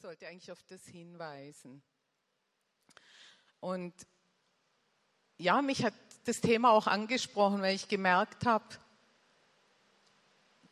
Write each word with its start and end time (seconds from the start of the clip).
sollte 0.00 0.26
eigentlich 0.26 0.50
auf 0.50 0.62
das 0.68 0.86
hinweisen. 0.86 1.82
Und 3.60 3.92
ja, 5.36 5.60
mich 5.60 5.84
hat 5.84 5.92
das 6.24 6.40
Thema 6.40 6.70
auch 6.70 6.86
angesprochen, 6.86 7.60
weil 7.60 7.74
ich 7.74 7.88
gemerkt 7.88 8.46
habe, 8.46 8.64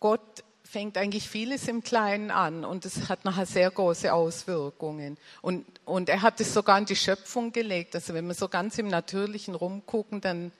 Gott 0.01 0.45
fängt 0.65 0.97
eigentlich 0.97 1.29
vieles 1.29 1.69
im 1.69 1.83
Kleinen 1.83 2.31
an 2.31 2.65
und 2.65 2.87
es 2.87 3.11
hat 3.11 3.27
nachher 3.27 3.45
sehr 3.45 3.71
große 3.71 4.13
Auswirkungen. 4.13 5.19
Und, 5.43 5.67
und 5.85 6.09
er 6.09 6.23
hat 6.23 6.41
es 6.41 6.55
sogar 6.55 6.79
in 6.79 6.87
die 6.87 6.97
Schöpfung 6.97 7.53
gelegt. 7.53 7.95
Also 7.95 8.15
wenn 8.15 8.27
wir 8.27 8.35
so 8.35 8.49
ganz 8.49 8.79
im 8.79 8.89
Natürlichen 8.89 9.55
rumgucken, 9.55 10.23
dann, 10.23 10.53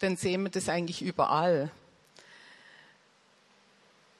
dann 0.00 0.16
sehen 0.16 0.42
wir 0.42 0.50
das 0.50 0.68
eigentlich 0.68 1.00
überall. 1.02 1.70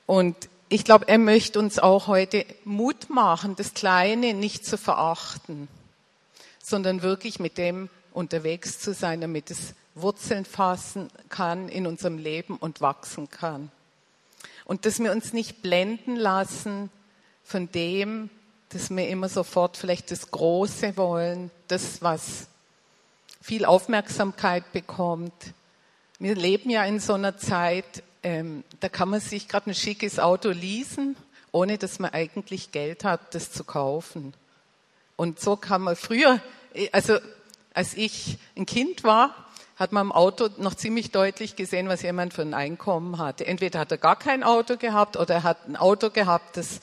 Und 0.06 0.48
ich 0.69 0.85
glaube, 0.85 1.09
er 1.09 1.19
möchte 1.19 1.59
uns 1.59 1.79
auch 1.79 2.07
heute 2.07 2.46
Mut 2.64 3.11
machen, 3.11 3.57
das 3.57 3.75
Kleine 3.75 4.35
nicht 4.35 4.64
zu 4.64 4.79
verachten, 4.79 5.68
sondern 6.63 7.03
wirklich 7.03 7.39
mit 7.39 7.59
dem 7.59 7.91
unterwegs 8.13 8.79
zu 8.79 8.95
sein, 8.95 9.21
damit 9.21 9.50
es 9.50 9.75
Wurzeln 9.95 10.45
fassen 10.45 11.08
kann 11.29 11.69
in 11.69 11.86
unserem 11.86 12.19
Leben 12.19 12.57
und 12.57 12.81
wachsen 12.81 13.31
kann. 13.31 13.71
Und 14.64 14.86
dass 14.86 14.99
wir 14.99 15.13
uns 15.13 15.32
nicht 15.32 15.63
blenden 15.63 16.17
lassen 16.17 16.91
von 17.44 17.71
dem, 17.71 18.31
dass 18.71 18.91
wir 18.91 19.08
immer 19.08 19.29
sofort 19.29 19.77
vielleicht 19.77 20.11
das 20.11 20.31
Große 20.31 20.96
wollen, 20.96 21.50
das, 21.69 22.03
was 22.03 22.49
viel 23.41 23.67
Aufmerksamkeit 23.67 24.72
bekommt. 24.72 25.35
Wir 26.19 26.35
leben 26.35 26.71
ja 26.71 26.85
in 26.85 26.99
so 26.99 27.13
einer 27.13 27.36
Zeit, 27.36 28.03
ähm, 28.25 28.64
da 28.81 28.89
kann 28.89 29.11
man 29.11 29.21
sich 29.21 29.46
gerade 29.49 29.71
ein 29.71 29.75
schickes 29.75 30.19
Auto 30.19 30.49
leasen, 30.49 31.14
ohne 31.53 31.79
dass 31.79 31.99
man 32.01 32.12
eigentlich 32.12 32.73
Geld 32.73 33.05
hat, 33.05 33.34
das 33.34 33.53
zu 33.53 33.62
kaufen. 33.62 34.34
Und 35.14 35.39
so 35.39 35.56
kann 35.56 35.83
man 35.83 35.95
früher, 35.95 36.41
also 36.91 37.19
als 37.75 37.94
ich 37.94 38.39
ein 38.56 38.66
Kind 38.66 39.05
war, 39.05 39.34
hat 39.77 39.92
man 39.92 40.06
im 40.06 40.12
Auto 40.12 40.48
noch 40.56 40.75
ziemlich 40.75 41.11
deutlich 41.11 41.55
gesehen, 41.56 41.89
was 41.89 42.03
jemand 42.03 42.33
für 42.33 42.42
ein 42.42 42.55
Einkommen 42.55 43.19
hatte. 43.19 43.47
Entweder 43.47 43.81
hat 43.81 43.92
er 43.92 43.98
gar 43.98 44.16
kein 44.16 44.42
Auto 44.42 44.77
gehabt 44.77 45.16
oder 45.16 45.34
er 45.34 45.42
hat 45.42 45.69
ein 45.69 45.77
Auto 45.77 46.11
gehabt, 46.11 46.56
das 46.56 46.81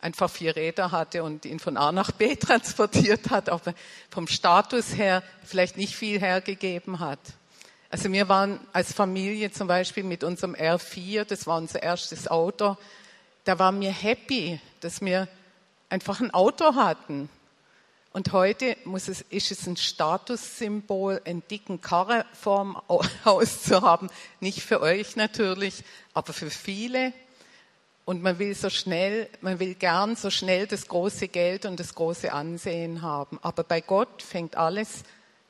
einfach 0.00 0.30
vier 0.30 0.56
Räder 0.56 0.92
hatte 0.92 1.22
und 1.22 1.44
ihn 1.44 1.58
von 1.58 1.76
A 1.76 1.92
nach 1.92 2.12
B 2.12 2.36
transportiert 2.40 3.30
hat, 3.30 3.48
aber 3.48 3.74
vom 4.10 4.26
Status 4.26 4.96
her 4.96 5.22
vielleicht 5.44 5.76
nicht 5.76 5.96
viel 5.96 6.20
hergegeben 6.20 7.00
hat. 7.00 7.20
Also 7.92 8.10
wir 8.10 8.26
waren 8.30 8.58
als 8.72 8.94
Familie 8.94 9.52
zum 9.52 9.68
Beispiel 9.68 10.02
mit 10.02 10.24
unserem 10.24 10.54
R4, 10.54 11.24
das 11.24 11.46
war 11.46 11.58
unser 11.58 11.82
erstes 11.82 12.26
Auto, 12.26 12.78
da 13.44 13.58
waren 13.58 13.78
wir 13.82 13.90
happy, 13.90 14.58
dass 14.80 15.02
wir 15.02 15.28
einfach 15.90 16.22
ein 16.22 16.32
Auto 16.32 16.74
hatten. 16.74 17.28
Und 18.14 18.32
heute 18.32 18.78
muss 18.86 19.08
es, 19.08 19.20
ist 19.20 19.50
es 19.50 19.66
ein 19.66 19.76
Statussymbol, 19.76 21.20
einen 21.26 21.42
dicken 21.50 21.82
Karre 21.82 22.24
vorm 22.32 22.80
Haus 23.26 23.62
zu 23.62 23.82
haben. 23.82 24.08
Nicht 24.40 24.62
für 24.62 24.80
euch 24.80 25.16
natürlich, 25.16 25.84
aber 26.14 26.32
für 26.32 26.48
viele. 26.48 27.12
Und 28.06 28.22
man 28.22 28.38
will 28.38 28.54
so 28.54 28.70
schnell, 28.70 29.28
man 29.42 29.60
will 29.60 29.74
gern 29.74 30.16
so 30.16 30.30
schnell 30.30 30.66
das 30.66 30.88
große 30.88 31.28
Geld 31.28 31.66
und 31.66 31.78
das 31.78 31.94
große 31.94 32.32
Ansehen 32.32 33.02
haben. 33.02 33.38
Aber 33.42 33.64
bei 33.64 33.82
Gott 33.82 34.22
fängt 34.22 34.56
alles 34.56 35.02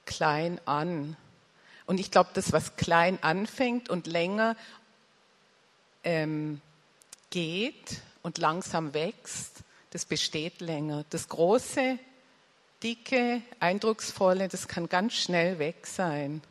klein 0.07 0.61
an. 0.65 1.17
Und 1.87 1.99
ich 1.99 2.11
glaube, 2.11 2.31
das, 2.35 2.53
was 2.53 2.77
klein 2.77 3.19
anfängt 3.23 3.89
und 3.89 4.07
länger 4.07 4.57
ähm, 6.05 6.61
geht 7.31 8.01
und 8.23 8.39
langsam 8.39 8.95
wächst, 8.95 9.63
das 9.91 10.05
besteht 10.05 10.61
länger. 10.61 11.05
Das 11.11 11.29
große, 11.29 11.99
dicke, 12.83 13.43
eindrucksvolle, 13.61 14.49
das 14.49 14.69
kann 14.69 14.89
ganz 14.89 15.15
schnell 15.15 15.59
weg 15.59 15.87
sein. 15.87 16.43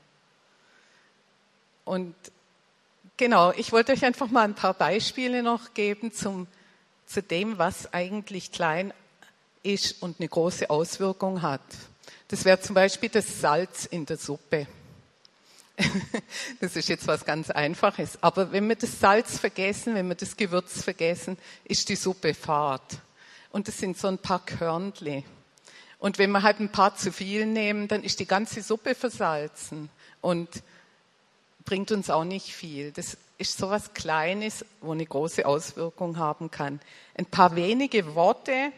Und 1.85 2.15
genau, 3.17 3.51
ich 3.51 3.71
wollte 3.71 3.91
euch 3.93 4.05
einfach 4.05 4.29
mal 4.29 4.43
ein 4.43 4.55
paar 4.55 4.73
Beispiele 4.73 5.43
noch 5.43 5.73
geben 5.73 6.11
zum, 6.11 6.47
zu 7.05 7.21
dem, 7.21 7.57
was 7.57 7.93
eigentlich 7.93 8.51
klein 8.51 8.93
ist 9.63 10.01
und 10.01 10.19
eine 10.19 10.29
große 10.29 10.69
Auswirkung 10.69 11.41
hat. 11.41 11.61
Das 12.27 12.45
wäre 12.45 12.59
zum 12.61 12.75
Beispiel 12.75 13.09
das 13.09 13.41
Salz 13.41 13.85
in 13.85 14.05
der 14.05 14.17
Suppe. 14.17 14.67
Das 16.59 16.75
ist 16.75 16.89
jetzt 16.89 17.07
was 17.07 17.25
ganz 17.25 17.49
Einfaches. 17.49 18.21
Aber 18.21 18.51
wenn 18.51 18.67
wir 18.67 18.75
das 18.75 18.99
Salz 18.99 19.39
vergessen, 19.39 19.95
wenn 19.95 20.07
wir 20.07 20.15
das 20.15 20.37
Gewürz 20.37 20.83
vergessen, 20.83 21.37
ist 21.65 21.89
die 21.89 21.95
Suppe 21.95 22.33
fad. 22.33 22.81
Und 23.51 23.67
das 23.67 23.77
sind 23.77 23.97
so 23.97 24.07
ein 24.07 24.17
paar 24.17 24.45
Körnle. 24.45 25.23
Und 25.99 26.17
wenn 26.17 26.31
wir 26.31 26.43
halt 26.43 26.59
ein 26.59 26.71
paar 26.71 26.95
zu 26.95 27.11
viel 27.11 27.45
nehmen, 27.45 27.87
dann 27.87 28.03
ist 28.03 28.19
die 28.19 28.25
ganze 28.25 28.61
Suppe 28.61 28.95
versalzen 28.95 29.89
und 30.21 30.49
bringt 31.65 31.91
uns 31.91 32.09
auch 32.09 32.23
nicht 32.23 32.53
viel. 32.53 32.91
Das 32.91 33.17
ist 33.37 33.57
so 33.57 33.69
was 33.69 33.93
Kleines, 33.93 34.65
wo 34.81 34.93
eine 34.93 35.05
große 35.05 35.45
Auswirkung 35.45 36.17
haben 36.17 36.49
kann. 36.49 36.79
Ein 37.15 37.25
paar 37.25 37.55
wenige 37.55 38.15
Worte 38.15 38.71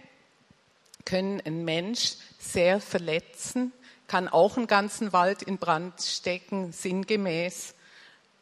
können 1.06 1.42
einen 1.42 1.66
Mensch 1.66 2.16
sehr 2.40 2.80
verletzen 2.80 3.72
kann 4.08 4.28
auch 4.28 4.58
einen 4.58 4.68
ganzen 4.68 5.14
Wald 5.14 5.42
in 5.44 5.58
Brand 5.58 6.02
stecken, 6.02 6.72
sinngemäß. 6.72 7.76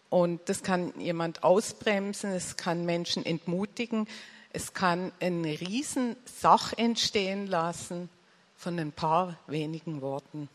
Und 0.10 0.42
das 0.50 0.64
kann 0.64 0.94
jemand 1.00 1.44
ausbremsen, 1.44 2.32
es 2.32 2.58
kann 2.58 2.86
Menschen 2.86 3.26
entmutigen, 3.26 4.08
es 4.52 4.74
kann 4.74 5.14
eine 5.22 5.60
Riesensach 5.62 6.74
entstehen 6.74 7.48
lassen 7.48 8.10
von 8.58 8.78
ein 8.78 8.92
paar 8.92 9.40
wenigen 9.48 10.02
Worten. 10.02 10.50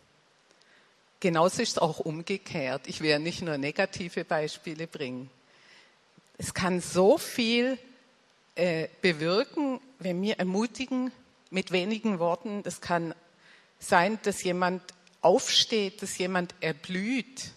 Genauso 1.21 1.62
ist 1.62 1.72
es 1.72 1.78
auch 1.78 1.99
umgekehrt. 2.00 2.87
Ich 2.87 3.00
werde 3.00 3.25
nicht 3.25 3.41
nur 3.41 3.56
negative 3.56 4.25
Beispiele 4.25 4.87
bringen. 4.87 5.31
Es 6.37 6.53
kann 6.53 6.81
so 6.81 7.16
viel 7.16 7.78
äh, 8.55 8.89
bewirken, 9.00 9.81
wenn 9.99 10.21
wir 10.21 10.39
ermutigen 10.39 11.11
mit 11.50 11.72
wenigen 11.72 12.19
Worten. 12.19 12.62
Das 12.62 12.83
kann 12.83 13.15
sein, 13.78 14.19
dass 14.22 14.42
jemand 14.42 14.82
aufsteht, 15.20 16.03
dass 16.03 16.19
jemand 16.19 16.54
erblüht, 16.60 17.50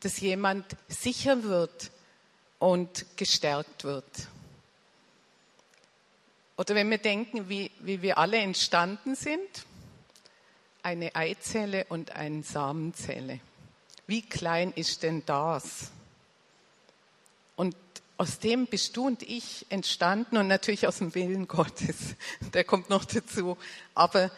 dass 0.00 0.20
jemand 0.20 0.64
sicher 0.88 1.44
wird 1.44 1.90
und 2.58 3.06
gestärkt 3.16 3.84
wird. 3.84 4.28
Oder 6.56 6.74
wenn 6.74 6.90
wir 6.90 6.98
denken, 6.98 7.48
wie, 7.48 7.70
wie 7.80 8.02
wir 8.02 8.18
alle 8.18 8.38
entstanden 8.38 9.14
sind, 9.14 9.66
eine 10.82 11.14
Eizelle 11.14 11.86
und 11.88 12.12
eine 12.12 12.42
Samenzelle. 12.42 13.40
Wie 14.06 14.22
klein 14.22 14.72
ist 14.74 15.02
denn 15.02 15.24
das? 15.26 15.90
Und 17.56 17.76
aus 18.16 18.38
dem 18.38 18.66
bist 18.66 18.96
du 18.96 19.06
und 19.06 19.22
ich 19.22 19.66
entstanden 19.68 20.36
und 20.36 20.48
natürlich 20.48 20.86
aus 20.86 20.98
dem 20.98 21.14
Willen 21.14 21.48
Gottes. 21.48 21.96
Der 22.52 22.64
kommt 22.64 22.90
noch 22.90 23.04
dazu. 23.04 23.56
Aber 23.94 24.30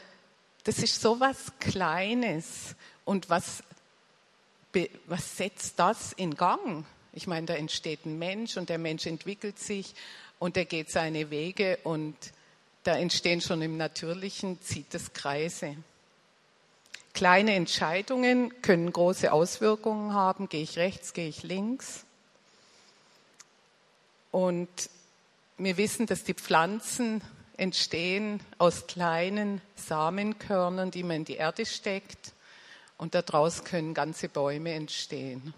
das 0.65 0.79
ist 0.79 1.01
so 1.01 1.21
was 1.21 1.53
Kleines. 1.61 2.75
Und 3.05 3.31
was, 3.31 3.63
was 5.07 5.37
setzt 5.37 5.79
das 5.79 6.13
in 6.13 6.35
Gang? 6.35 6.85
Ich 7.13 7.27
meine, 7.27 7.47
da 7.47 7.55
entsteht 7.55 8.07
ein 8.07 8.19
Mensch 8.19 8.57
und 8.57 8.69
der 8.69 8.79
Mensch 8.79 9.07
entwickelt 9.07 9.59
sich 9.59 9.95
und 10.39 10.57
er 10.57 10.65
geht 10.65 10.91
seine 10.91 11.31
Wege 11.31 11.79
und 11.85 12.17
da 12.83 12.97
entstehen 12.97 13.41
schon 13.41 13.63
im 13.63 13.77
Natürlichen, 13.77 14.61
zieht 14.61 14.95
es 14.95 15.13
Kreise. 15.13 15.77
Kleine 17.15 17.55
Entscheidungen 17.55 18.61
können 18.61 18.93
große 18.93 19.33
Auswirkungen 19.33 20.13
haben. 20.13 20.49
Gehe 20.49 20.63
ich 20.63 20.77
rechts, 20.77 21.13
gehe 21.13 21.29
ich 21.29 21.45
links? 21.45 22.05
Und 24.33 24.69
wir 25.57 25.77
wissen, 25.77 26.07
dass 26.07 26.25
die 26.25 26.35
Pflanzen 26.35 27.23
entstehen 27.57 28.41
aus 28.59 28.87
kleinen 28.87 29.61
Samenkörnern, 29.77 30.91
die 30.91 31.03
man 31.03 31.19
in 31.19 31.25
die 31.25 31.37
Erde 31.37 31.67
steckt. 31.67 32.33
Und 32.97 33.15
daraus 33.15 33.65
können 33.65 33.95
ganze 33.95 34.29
Bäume 34.29 34.73
entstehen. 34.73 35.55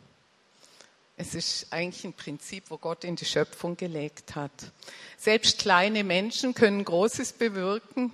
Es 1.19 1.34
ist 1.34 1.72
eigentlich 1.72 2.04
ein 2.04 2.12
Prinzip, 2.12 2.64
wo 2.69 2.76
Gott 2.76 3.04
in 3.04 3.16
die 3.16 3.25
Schöpfung 3.25 3.76
gelegt 3.76 4.34
hat. 4.34 4.52
Selbst 5.16 5.58
kleine 5.58 6.04
Menschen 6.04 6.52
können 6.52 6.84
Großes 6.84 7.32
bewirken. 7.32 8.12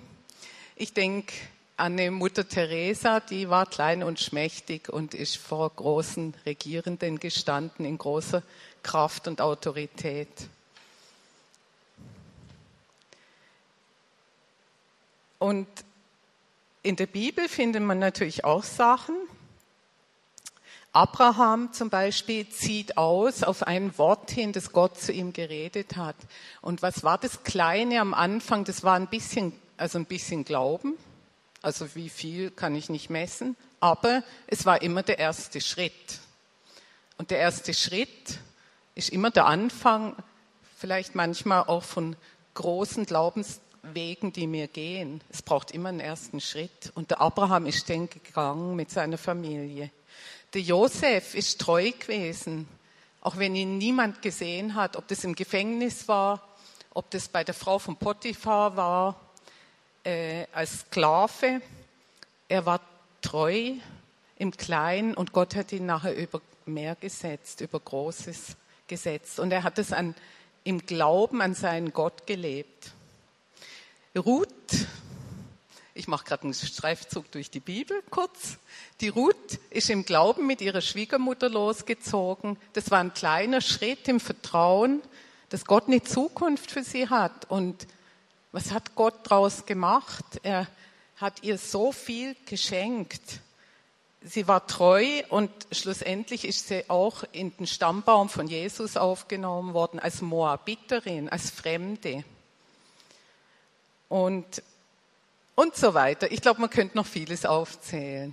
Ich 0.75 0.93
denke 0.93 1.33
an 1.75 1.93
eine 1.93 2.11
Mutter 2.11 2.47
Teresa, 2.47 3.19
die 3.19 3.49
war 3.49 3.65
klein 3.65 4.03
und 4.03 4.19
schmächtig 4.19 4.87
und 4.87 5.13
ist 5.13 5.37
vor 5.37 5.69
großen 5.69 6.33
Regierenden 6.45 7.19
gestanden 7.19 7.85
in 7.85 7.97
großer 7.97 8.41
Kraft 8.83 9.27
und 9.27 9.41
Autorität. 9.41 10.29
Und 15.43 15.67
in 16.83 16.95
der 16.95 17.05
Bibel 17.05 17.49
findet 17.49 17.83
man 17.83 17.99
natürlich 17.99 18.45
auch 18.45 18.63
Sachen. 18.63 19.13
Abraham 20.93 21.73
zum 21.73 21.89
Beispiel 21.89 22.47
zieht 22.47 22.95
aus 22.95 23.43
auf 23.43 23.63
ein 23.63 23.97
Wort 23.97 24.31
hin, 24.31 24.53
das 24.53 24.71
Gott 24.71 24.97
zu 24.97 25.11
ihm 25.11 25.33
geredet 25.33 25.97
hat. 25.97 26.15
Und 26.61 26.81
was 26.81 27.03
war 27.03 27.17
das 27.17 27.43
Kleine 27.43 27.99
am 27.99 28.13
Anfang? 28.13 28.63
Das 28.63 28.85
war 28.85 28.95
ein 28.95 29.07
bisschen 29.07 29.51
also 29.75 29.99
ein 29.99 30.05
bisschen 30.05 30.45
Glauben. 30.45 30.93
Also 31.61 31.93
wie 31.93 32.07
viel 32.07 32.49
kann 32.49 32.73
ich 32.73 32.87
nicht 32.87 33.09
messen, 33.09 33.57
aber 33.81 34.23
es 34.47 34.65
war 34.65 34.81
immer 34.81 35.03
der 35.03 35.19
erste 35.19 35.59
Schritt. 35.59 36.19
Und 37.17 37.31
der 37.31 37.39
erste 37.39 37.73
Schritt 37.73 38.39
ist 38.95 39.09
immer 39.09 39.29
der 39.29 39.47
Anfang, 39.47 40.15
vielleicht 40.77 41.15
manchmal 41.15 41.63
auch 41.63 41.83
von 41.83 42.15
großen 42.53 43.05
Glaubenswegen, 43.83 44.31
die 44.31 44.47
mir 44.47 44.67
gehen. 44.67 45.21
Es 45.29 45.41
braucht 45.41 45.71
immer 45.71 45.89
einen 45.89 45.99
ersten 45.99 46.39
Schritt. 46.39 46.91
Und 46.95 47.11
der 47.11 47.21
Abraham 47.21 47.65
ist 47.65 47.89
den 47.89 48.09
gegangen 48.09 48.75
mit 48.75 48.89
seiner 48.89 49.17
Familie. 49.17 49.91
Der 50.53 50.61
Josef 50.61 51.35
ist 51.35 51.59
treu 51.59 51.91
gewesen, 51.91 52.67
auch 53.21 53.37
wenn 53.37 53.55
ihn 53.55 53.77
niemand 53.77 54.21
gesehen 54.21 54.75
hat, 54.75 54.95
ob 54.95 55.07
das 55.07 55.23
im 55.23 55.35
Gefängnis 55.35 56.07
war, 56.07 56.47
ob 56.93 57.09
das 57.11 57.27
bei 57.27 57.43
der 57.43 57.53
Frau 57.53 57.79
von 57.79 57.97
Potiphar 57.97 58.75
war, 58.77 59.19
äh, 60.03 60.45
als 60.53 60.81
Sklave. 60.81 61.61
Er 62.47 62.65
war 62.65 62.79
treu 63.21 63.73
im 64.37 64.51
Kleinen 64.51 65.13
und 65.13 65.33
Gott 65.33 65.55
hat 65.55 65.71
ihn 65.71 65.85
nachher 65.85 66.15
über 66.15 66.41
mehr 66.65 66.95
gesetzt, 66.95 67.61
über 67.61 67.79
Großes 67.79 68.55
gesetzt. 68.87 69.39
Und 69.39 69.51
er 69.51 69.63
hat 69.63 69.79
es 69.79 69.93
im 70.63 70.85
Glauben 70.85 71.41
an 71.41 71.53
seinen 71.53 71.91
Gott 71.91 72.27
gelebt. 72.27 72.93
Ruth, 74.19 74.47
ich 75.93 76.07
mache 76.07 76.25
gerade 76.25 76.43
einen 76.43 76.53
Streifzug 76.53 77.31
durch 77.31 77.49
die 77.49 77.59
Bibel 77.59 78.01
kurz. 78.09 78.57
Die 79.01 79.09
Ruth 79.09 79.59
ist 79.69 79.89
im 79.89 80.05
Glauben 80.05 80.47
mit 80.47 80.61
ihrer 80.61 80.81
Schwiegermutter 80.81 81.49
losgezogen. 81.49 82.57
Das 82.73 82.91
war 82.91 82.99
ein 82.99 83.13
kleiner 83.13 83.61
Schritt 83.61 84.07
im 84.07 84.19
Vertrauen, 84.19 85.01
dass 85.49 85.65
Gott 85.65 85.87
eine 85.87 86.03
Zukunft 86.03 86.71
für 86.71 86.83
sie 86.83 87.09
hat. 87.09 87.49
Und 87.49 87.87
was 88.51 88.71
hat 88.71 88.95
Gott 88.95 89.15
daraus 89.23 89.65
gemacht? 89.65 90.25
Er 90.43 90.67
hat 91.17 91.43
ihr 91.43 91.57
so 91.57 91.91
viel 91.91 92.35
geschenkt 92.45 93.41
sie 94.23 94.47
war 94.47 94.65
treu 94.67 95.05
und 95.29 95.51
schlussendlich 95.71 96.45
ist 96.45 96.67
sie 96.67 96.89
auch 96.89 97.23
in 97.31 97.55
den 97.57 97.67
Stammbaum 97.67 98.29
von 98.29 98.47
Jesus 98.47 98.97
aufgenommen 98.97 99.73
worden 99.73 99.99
als 99.99 100.21
Moabiterin, 100.21 101.29
als 101.29 101.49
Fremde. 101.49 102.23
Und, 104.13 104.61
und 105.55 105.75
so 105.75 105.95
weiter. 105.95 106.31
Ich 106.31 106.39
glaube, 106.41 106.61
man 106.61 106.69
könnte 106.69 106.95
noch 106.95 107.07
vieles 107.07 107.47
aufzählen. 107.47 108.31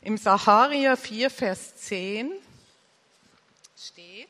Im 0.00 0.16
Saharia 0.16 0.96
4, 0.96 1.28
Vers 1.28 1.76
10 1.76 2.32
steht, 3.78 4.26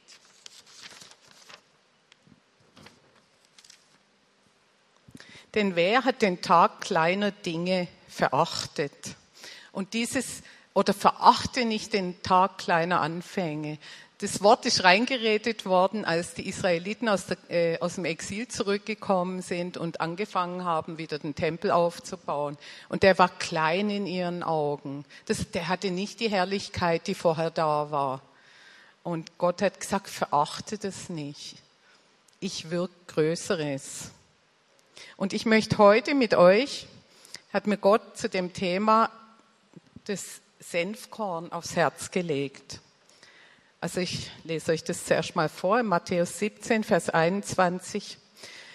denn 5.54 5.76
wer 5.76 6.02
hat 6.02 6.20
den 6.20 6.42
Tag 6.42 6.80
kleiner 6.80 7.30
Dinge 7.30 7.86
verachtet? 8.08 9.14
Und 9.70 9.94
dieses 9.94 10.42
oder 10.74 10.94
verachte 10.94 11.64
nicht 11.64 11.92
den 11.92 12.20
Tag 12.24 12.58
kleiner 12.58 13.00
Anfänge. 13.00 13.78
Das 14.18 14.42
Wort 14.42 14.64
ist 14.64 14.82
reingeredet 14.82 15.66
worden, 15.66 16.06
als 16.06 16.32
die 16.32 16.48
Israeliten 16.48 17.06
aus, 17.06 17.26
der, 17.26 17.36
äh, 17.50 17.78
aus, 17.80 17.96
dem 17.96 18.06
Exil 18.06 18.48
zurückgekommen 18.48 19.42
sind 19.42 19.76
und 19.76 20.00
angefangen 20.00 20.64
haben, 20.64 20.96
wieder 20.96 21.18
den 21.18 21.34
Tempel 21.34 21.70
aufzubauen. 21.70 22.56
Und 22.88 23.02
der 23.02 23.18
war 23.18 23.28
klein 23.28 23.90
in 23.90 24.06
ihren 24.06 24.42
Augen. 24.42 25.04
Das, 25.26 25.50
der 25.50 25.68
hatte 25.68 25.90
nicht 25.90 26.20
die 26.20 26.30
Herrlichkeit, 26.30 27.06
die 27.08 27.14
vorher 27.14 27.50
da 27.50 27.90
war. 27.90 28.22
Und 29.02 29.36
Gott 29.36 29.60
hat 29.60 29.80
gesagt, 29.80 30.08
verachte 30.08 30.78
das 30.78 31.10
nicht. 31.10 31.56
Ich 32.40 32.70
wirke 32.70 32.94
Größeres. 33.08 34.12
Und 35.18 35.34
ich 35.34 35.44
möchte 35.44 35.76
heute 35.76 36.14
mit 36.14 36.32
euch, 36.32 36.86
hat 37.52 37.66
mir 37.66 37.76
Gott 37.76 38.16
zu 38.16 38.30
dem 38.30 38.54
Thema 38.54 39.10
des 40.08 40.40
Senfkorn 40.58 41.52
aufs 41.52 41.76
Herz 41.76 42.10
gelegt. 42.10 42.80
Also 43.80 44.00
ich 44.00 44.30
lese 44.44 44.72
euch 44.72 44.84
das 44.84 45.04
zuerst 45.04 45.36
mal 45.36 45.48
vor, 45.48 45.80
in 45.80 45.86
Matthäus 45.86 46.38
17, 46.38 46.82
Vers 46.82 47.10
21. 47.10 48.18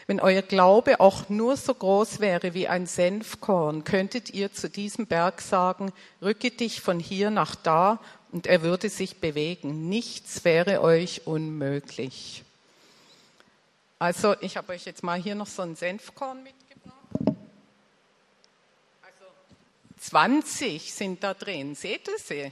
Wenn 0.07 0.19
euer 0.19 0.41
Glaube 0.41 0.99
auch 0.99 1.29
nur 1.29 1.57
so 1.57 1.73
groß 1.73 2.19
wäre 2.19 2.53
wie 2.53 2.67
ein 2.67 2.85
Senfkorn, 2.85 3.83
könntet 3.83 4.29
ihr 4.31 4.51
zu 4.51 4.69
diesem 4.69 5.07
Berg 5.07 5.41
sagen, 5.41 5.91
rücke 6.21 6.51
dich 6.51 6.81
von 6.81 6.99
hier 6.99 7.29
nach 7.31 7.55
da 7.55 7.99
und 8.31 8.47
er 8.47 8.61
würde 8.61 8.89
sich 8.89 9.17
bewegen. 9.17 9.89
Nichts 9.89 10.43
wäre 10.43 10.81
euch 10.81 11.25
unmöglich. 11.25 12.43
Also 13.99 14.35
ich 14.41 14.57
habe 14.57 14.73
euch 14.73 14.85
jetzt 14.85 15.03
mal 15.03 15.21
hier 15.21 15.35
noch 15.35 15.47
so 15.47 15.61
ein 15.61 15.75
Senfkorn 15.75 16.43
mit 16.43 16.53
20 20.01 20.91
sind 20.91 21.23
da 21.23 21.33
drin. 21.35 21.75
Seht 21.75 22.07
ihr 22.07 22.17
sie? 22.17 22.51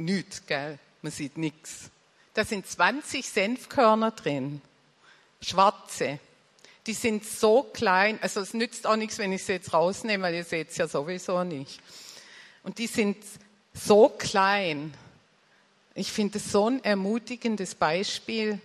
Nüt, 0.00 0.46
gell? 0.46 0.78
Man 1.02 1.12
sieht 1.12 1.36
nichts. 1.36 1.90
Da 2.34 2.44
sind 2.44 2.66
20 2.66 3.28
Senfkörner 3.28 4.10
drin. 4.12 4.62
Schwarze. 5.42 6.18
Die 6.86 6.94
sind 6.94 7.24
so 7.24 7.62
klein, 7.62 8.18
also 8.22 8.40
es 8.40 8.54
nützt 8.54 8.86
auch 8.86 8.96
nichts, 8.96 9.18
wenn 9.18 9.32
ich 9.32 9.44
sie 9.44 9.52
jetzt 9.52 9.72
rausnehme, 9.74 10.24
weil 10.24 10.34
ihr 10.34 10.44
seht 10.44 10.70
es 10.70 10.78
ja 10.78 10.88
sowieso 10.88 11.44
nicht. 11.44 11.80
Und 12.62 12.78
die 12.78 12.86
sind 12.86 13.18
so 13.74 14.08
klein. 14.08 14.94
Ich 15.94 16.10
finde 16.10 16.38
es 16.38 16.50
so 16.50 16.68
ein 16.68 16.82
ermutigendes 16.82 17.74
Beispiel, 17.74 18.60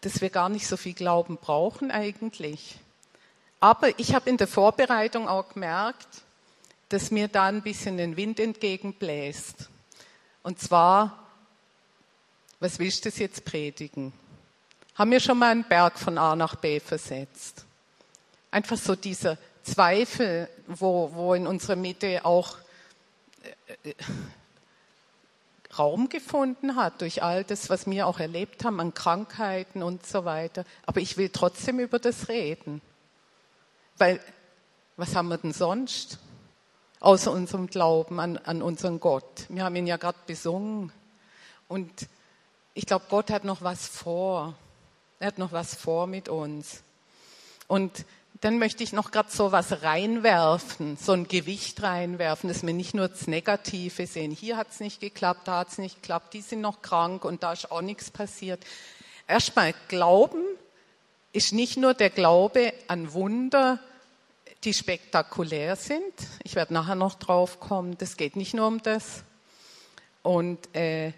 dass 0.00 0.20
wir 0.20 0.30
gar 0.30 0.48
nicht 0.48 0.66
so 0.66 0.76
viel 0.76 0.94
Glauben 0.94 1.36
brauchen 1.36 1.90
eigentlich. 1.90 2.76
Aber 3.60 3.98
ich 3.98 4.14
habe 4.14 4.30
in 4.30 4.36
der 4.36 4.48
Vorbereitung 4.48 5.28
auch 5.28 5.52
gemerkt, 5.52 6.08
dass 6.88 7.10
mir 7.10 7.28
da 7.28 7.46
ein 7.46 7.62
bisschen 7.62 7.96
den 7.96 8.16
Wind 8.16 8.40
entgegenbläst. 8.40 9.68
Und 10.46 10.60
zwar, 10.60 11.26
was 12.60 12.78
willst 12.78 13.04
du 13.04 13.08
jetzt 13.08 13.44
predigen? 13.44 14.12
Haben 14.94 15.10
wir 15.10 15.18
schon 15.18 15.40
mal 15.40 15.50
einen 15.50 15.64
Berg 15.64 15.98
von 15.98 16.18
A 16.18 16.36
nach 16.36 16.54
B 16.54 16.78
versetzt? 16.78 17.64
Einfach 18.52 18.76
so 18.76 18.94
dieser 18.94 19.38
Zweifel, 19.64 20.48
wo, 20.68 21.10
wo 21.14 21.34
in 21.34 21.48
unserer 21.48 21.74
Mitte 21.74 22.24
auch 22.24 22.58
äh, 23.82 23.90
äh, 23.90 23.94
Raum 25.76 26.08
gefunden 26.08 26.76
hat 26.76 27.00
durch 27.00 27.24
all 27.24 27.42
das, 27.42 27.68
was 27.68 27.90
wir 27.90 28.06
auch 28.06 28.20
erlebt 28.20 28.64
haben 28.64 28.78
an 28.78 28.94
Krankheiten 28.94 29.82
und 29.82 30.06
so 30.06 30.24
weiter. 30.24 30.64
Aber 30.86 31.00
ich 31.00 31.16
will 31.16 31.30
trotzdem 31.30 31.80
über 31.80 31.98
das 31.98 32.28
reden. 32.28 32.82
Weil, 33.98 34.20
was 34.96 35.16
haben 35.16 35.26
wir 35.26 35.38
denn 35.38 35.52
sonst? 35.52 36.20
Außer 37.00 37.30
unserem 37.30 37.66
Glauben 37.66 38.20
an, 38.20 38.38
an 38.38 38.62
unseren 38.62 39.00
Gott. 39.00 39.46
Wir 39.48 39.64
haben 39.64 39.76
ihn 39.76 39.86
ja 39.86 39.96
gerade 39.96 40.18
besungen. 40.26 40.92
Und 41.68 41.90
ich 42.74 42.86
glaube, 42.86 43.06
Gott 43.08 43.30
hat 43.30 43.44
noch 43.44 43.62
was 43.62 43.86
vor. 43.86 44.54
Er 45.18 45.28
hat 45.28 45.38
noch 45.38 45.52
was 45.52 45.74
vor 45.74 46.06
mit 46.06 46.28
uns. 46.28 46.82
Und 47.68 48.04
dann 48.40 48.58
möchte 48.58 48.84
ich 48.84 48.92
noch 48.92 49.10
gerade 49.10 49.30
so 49.30 49.52
was 49.52 49.82
reinwerfen, 49.82 50.96
so 50.96 51.12
ein 51.12 51.26
Gewicht 51.26 51.82
reinwerfen, 51.82 52.48
dass 52.48 52.66
wir 52.66 52.74
nicht 52.74 52.94
nur 52.94 53.08
das 53.08 53.26
Negative 53.26 54.06
sehen. 54.06 54.30
Hier 54.30 54.56
hat 54.56 54.70
es 54.70 54.80
nicht 54.80 55.00
geklappt, 55.00 55.48
da 55.48 55.60
hat 55.60 55.68
es 55.68 55.78
nicht 55.78 56.02
geklappt, 56.02 56.34
die 56.34 56.42
sind 56.42 56.60
noch 56.60 56.82
krank 56.82 57.24
und 57.24 57.42
da 57.42 57.52
ist 57.52 57.70
auch 57.70 57.80
nichts 57.80 58.10
passiert. 58.10 58.64
Erstmal 59.26 59.74
Glauben 59.88 60.42
ist 61.32 61.52
nicht 61.52 61.76
nur 61.76 61.94
der 61.94 62.10
Glaube 62.10 62.72
an 62.88 63.12
Wunder, 63.12 63.80
die 64.64 64.74
spektakulär 64.74 65.76
sind. 65.76 66.12
Ich 66.42 66.54
werde 66.54 66.74
nachher 66.74 66.94
noch 66.94 67.14
drauf 67.14 67.60
kommen. 67.60 67.96
Das 67.98 68.16
geht 68.16 68.36
nicht 68.36 68.54
nur 68.54 68.66
um 68.66 68.82
das. 68.82 69.22
Und 70.22 70.74
äh, 70.74 71.12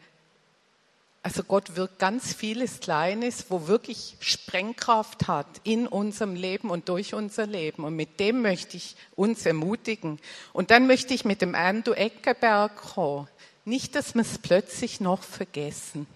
also 1.23 1.42
Gott 1.42 1.76
wirkt 1.76 1.99
ganz 1.99 2.33
vieles 2.33 2.80
Kleines, 2.80 3.47
wo 3.49 3.66
wirklich 3.66 4.16
Sprengkraft 4.21 5.28
hat 5.28 5.47
in 5.64 5.87
unserem 5.87 6.35
Leben 6.35 6.71
und 6.71 6.88
durch 6.88 7.12
unser 7.12 7.47
Leben. 7.47 7.85
Und 7.85 7.97
mit 7.97 8.21
dem 8.21 8.40
möchte 8.40 8.76
ich 8.76 8.97
uns 9.16 9.45
ermutigen. 9.45 10.21
Und 10.52 10.71
dann 10.71 10.87
möchte 10.87 11.14
ich 11.14 11.25
mit 11.25 11.42
dem 11.42 11.54
Andrew 11.54 11.92
Eckerberg 11.92 12.76
kommen. 12.76 13.28
Nicht, 13.64 13.95
dass 13.95 14.14
wir 14.14 14.23
es 14.23 14.38
plötzlich 14.38 15.00
noch 15.00 15.23
vergessen. 15.23 16.07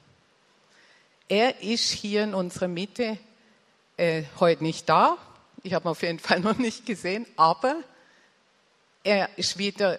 Er 1.29 1.63
ist 1.63 1.91
hier 1.91 2.25
in 2.25 2.35
unserer 2.35 2.69
Mitte 2.69 3.19
äh, 3.97 4.23
heute 4.39 4.63
nicht 4.65 4.89
da. 4.89 5.19
Ich 5.63 5.75
habe 5.75 5.87
ihn 5.87 5.91
auf 5.91 6.03
jeden 6.03 6.19
Fall 6.19 6.41
noch 6.41 6.59
nicht 6.59 6.87
gesehen, 6.87 7.27
aber 7.37 7.77
er 9.05 9.29
ist 9.37 9.59
wieder 9.59 9.99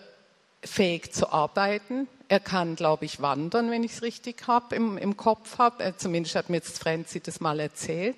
fähig 0.64 1.14
zu 1.14 1.32
arbeiten. 1.32 2.08
Er 2.28 2.40
kann, 2.40 2.76
glaube 2.76 3.06
ich, 3.06 3.22
wandern, 3.22 3.70
wenn 3.72 3.84
ich 3.84 3.94
es 3.94 4.02
richtig 4.02 4.48
habe, 4.48 4.76
im, 4.76 4.98
im 4.98 5.18
Kopf 5.18 5.58
habe. 5.58 5.94
Zumindest 5.98 6.36
hat 6.36 6.50
mir 6.50 6.58
jetzt 6.58 6.80
Franzi 6.80 7.20
das 7.20 7.40
mal 7.40 7.60
erzählt. 7.60 8.18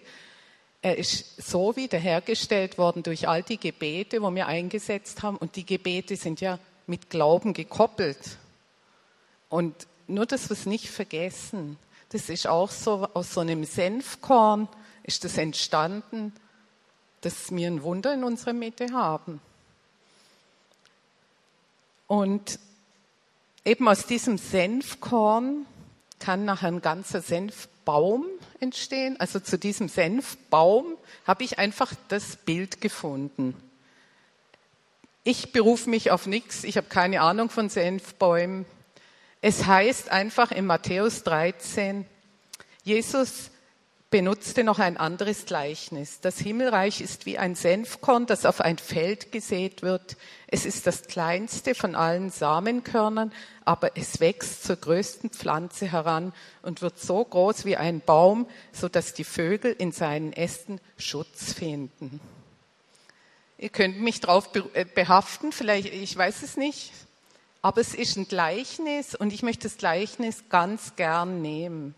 Er 0.81 0.97
ist 0.97 1.41
so 1.41 1.75
wiederhergestellt 1.75 2.77
worden 2.77 3.03
durch 3.03 3.27
all 3.27 3.41
die 3.41 3.59
Gebete, 3.59 4.21
wo 4.21 4.33
wir 4.33 4.47
eingesetzt 4.47 5.23
haben. 5.23 5.37
Und 5.37 5.55
die 5.55 5.65
Gebete 5.65 6.15
sind 6.15 6.41
ja 6.41 6.59
mit 6.87 7.09
Glauben 7.09 7.53
gekoppelt. 7.53 8.37
Und 9.49 9.87
nur, 10.07 10.25
dass 10.25 10.49
wir 10.49 10.53
es 10.53 10.65
nicht 10.65 10.89
vergessen. 10.89 11.77
Das 12.09 12.29
ist 12.29 12.47
auch 12.47 12.69
so 12.69 13.07
aus 13.13 13.33
so 13.33 13.41
einem 13.41 13.63
Senfkorn 13.63 14.67
ist 15.03 15.23
das 15.23 15.37
entstanden, 15.37 16.33
dass 17.25 17.51
wir 17.55 17.67
ein 17.67 17.81
Wunder 17.81 18.13
in 18.13 18.23
unserer 18.23 18.53
Mitte 18.53 18.93
haben. 18.93 19.41
Und 22.07 22.59
eben 23.65 23.87
aus 23.87 24.05
diesem 24.05 24.37
Senfkorn 24.37 25.65
kann 26.19 26.45
nachher 26.45 26.67
ein 26.67 26.81
ganzer 26.81 27.21
Senfbaum 27.21 28.25
entstehen. 28.59 29.19
Also 29.19 29.39
zu 29.39 29.57
diesem 29.57 29.89
Senfbaum 29.89 30.85
habe 31.25 31.43
ich 31.43 31.57
einfach 31.57 31.93
das 32.09 32.35
Bild 32.35 32.79
gefunden. 32.79 33.55
Ich 35.23 35.51
berufe 35.51 35.89
mich 35.89 36.11
auf 36.11 36.27
nichts, 36.27 36.63
ich 36.63 36.77
habe 36.77 36.87
keine 36.87 37.21
Ahnung 37.21 37.49
von 37.49 37.69
Senfbäumen. 37.69 38.67
Es 39.41 39.65
heißt 39.65 40.09
einfach 40.09 40.51
in 40.51 40.67
Matthäus 40.67 41.23
13, 41.23 42.05
Jesus 42.83 43.49
benutzte 44.15 44.63
noch 44.63 44.79
ein 44.79 44.95
anderes 44.95 45.45
Gleichnis. 45.45 46.21
Das 46.21 46.39
Himmelreich 46.39 47.01
ist 47.01 47.25
wie 47.25 47.37
ein 47.37 47.53
Senfkorn, 47.53 48.25
das 48.27 48.45
auf 48.45 48.61
ein 48.61 48.77
Feld 48.77 49.33
gesät 49.33 49.81
wird. 49.81 50.15
Es 50.47 50.65
ist 50.65 50.87
das 50.87 51.07
kleinste 51.07 51.75
von 51.75 51.95
allen 51.95 52.29
Samenkörnern, 52.29 53.33
aber 53.65 53.97
es 53.97 54.21
wächst 54.21 54.63
zur 54.63 54.77
größten 54.77 55.31
Pflanze 55.31 55.91
heran 55.91 56.31
und 56.61 56.81
wird 56.81 56.97
so 56.97 57.25
groß 57.25 57.65
wie 57.65 57.75
ein 57.75 57.99
Baum, 57.99 58.47
so 58.71 58.87
dass 58.87 59.13
die 59.13 59.25
Vögel 59.25 59.75
in 59.77 59.91
seinen 59.91 60.31
Ästen 60.31 60.79
Schutz 60.97 61.51
finden. 61.51 62.21
Ihr 63.57 63.67
könnt 63.67 63.99
mich 63.99 64.21
darauf 64.21 64.49
äh, 64.75 64.85
behaften, 64.85 65.51
vielleicht, 65.51 65.93
ich 65.93 66.15
weiß 66.15 66.41
es 66.41 66.55
nicht, 66.55 66.93
aber 67.61 67.81
es 67.81 67.93
ist 67.93 68.15
ein 68.15 68.29
Gleichnis 68.29 69.13
und 69.13 69.33
ich 69.33 69.43
möchte 69.43 69.63
das 69.63 69.75
Gleichnis 69.75 70.45
ganz 70.47 70.95
gern 70.95 71.41
nehmen. 71.41 71.95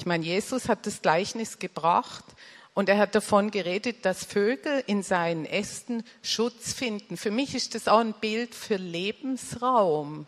Ich 0.00 0.06
meine, 0.06 0.24
Jesus 0.24 0.70
hat 0.70 0.86
das 0.86 1.02
Gleichnis 1.02 1.58
gebracht 1.58 2.24
und 2.72 2.88
er 2.88 2.96
hat 2.96 3.14
davon 3.14 3.50
geredet, 3.50 4.06
dass 4.06 4.24
Vögel 4.24 4.82
in 4.86 5.02
seinen 5.02 5.44
Ästen 5.44 6.04
Schutz 6.22 6.72
finden. 6.72 7.18
Für 7.18 7.30
mich 7.30 7.54
ist 7.54 7.74
das 7.74 7.86
auch 7.86 7.98
ein 7.98 8.14
Bild 8.14 8.54
für 8.54 8.76
Lebensraum. 8.76 10.26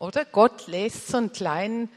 Oder 0.00 0.24
Gott 0.24 0.66
lässt 0.66 1.06
so 1.06 1.18
ein, 1.18 1.32
klein, 1.32 1.88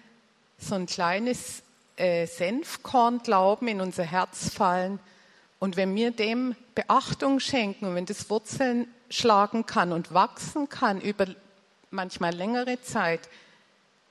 so 0.60 0.76
ein 0.76 0.86
kleines 0.86 1.64
äh, 1.96 2.28
Senfkorn-Glauben 2.28 3.68
in 3.68 3.82
unser 3.82 4.04
Herz 4.04 4.54
fallen. 4.54 5.00
Und 5.58 5.76
wenn 5.76 5.96
wir 5.96 6.12
dem 6.12 6.56
Beachtung 6.76 7.40
schenken 7.40 7.86
und 7.86 7.96
wenn 7.96 8.06
das 8.06 8.30
Wurzeln 8.30 8.88
schlagen 9.10 9.66
kann 9.66 9.92
und 9.92 10.14
wachsen 10.14 10.70
kann 10.70 11.02
über 11.02 11.26
manchmal 11.90 12.36
längere 12.36 12.80
Zeit, 12.84 13.22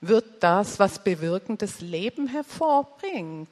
wird 0.02 0.42
das, 0.42 0.78
was 0.78 1.02
bewirkendes 1.02 1.80
Leben 1.80 2.26
hervorbringt. 2.26 3.49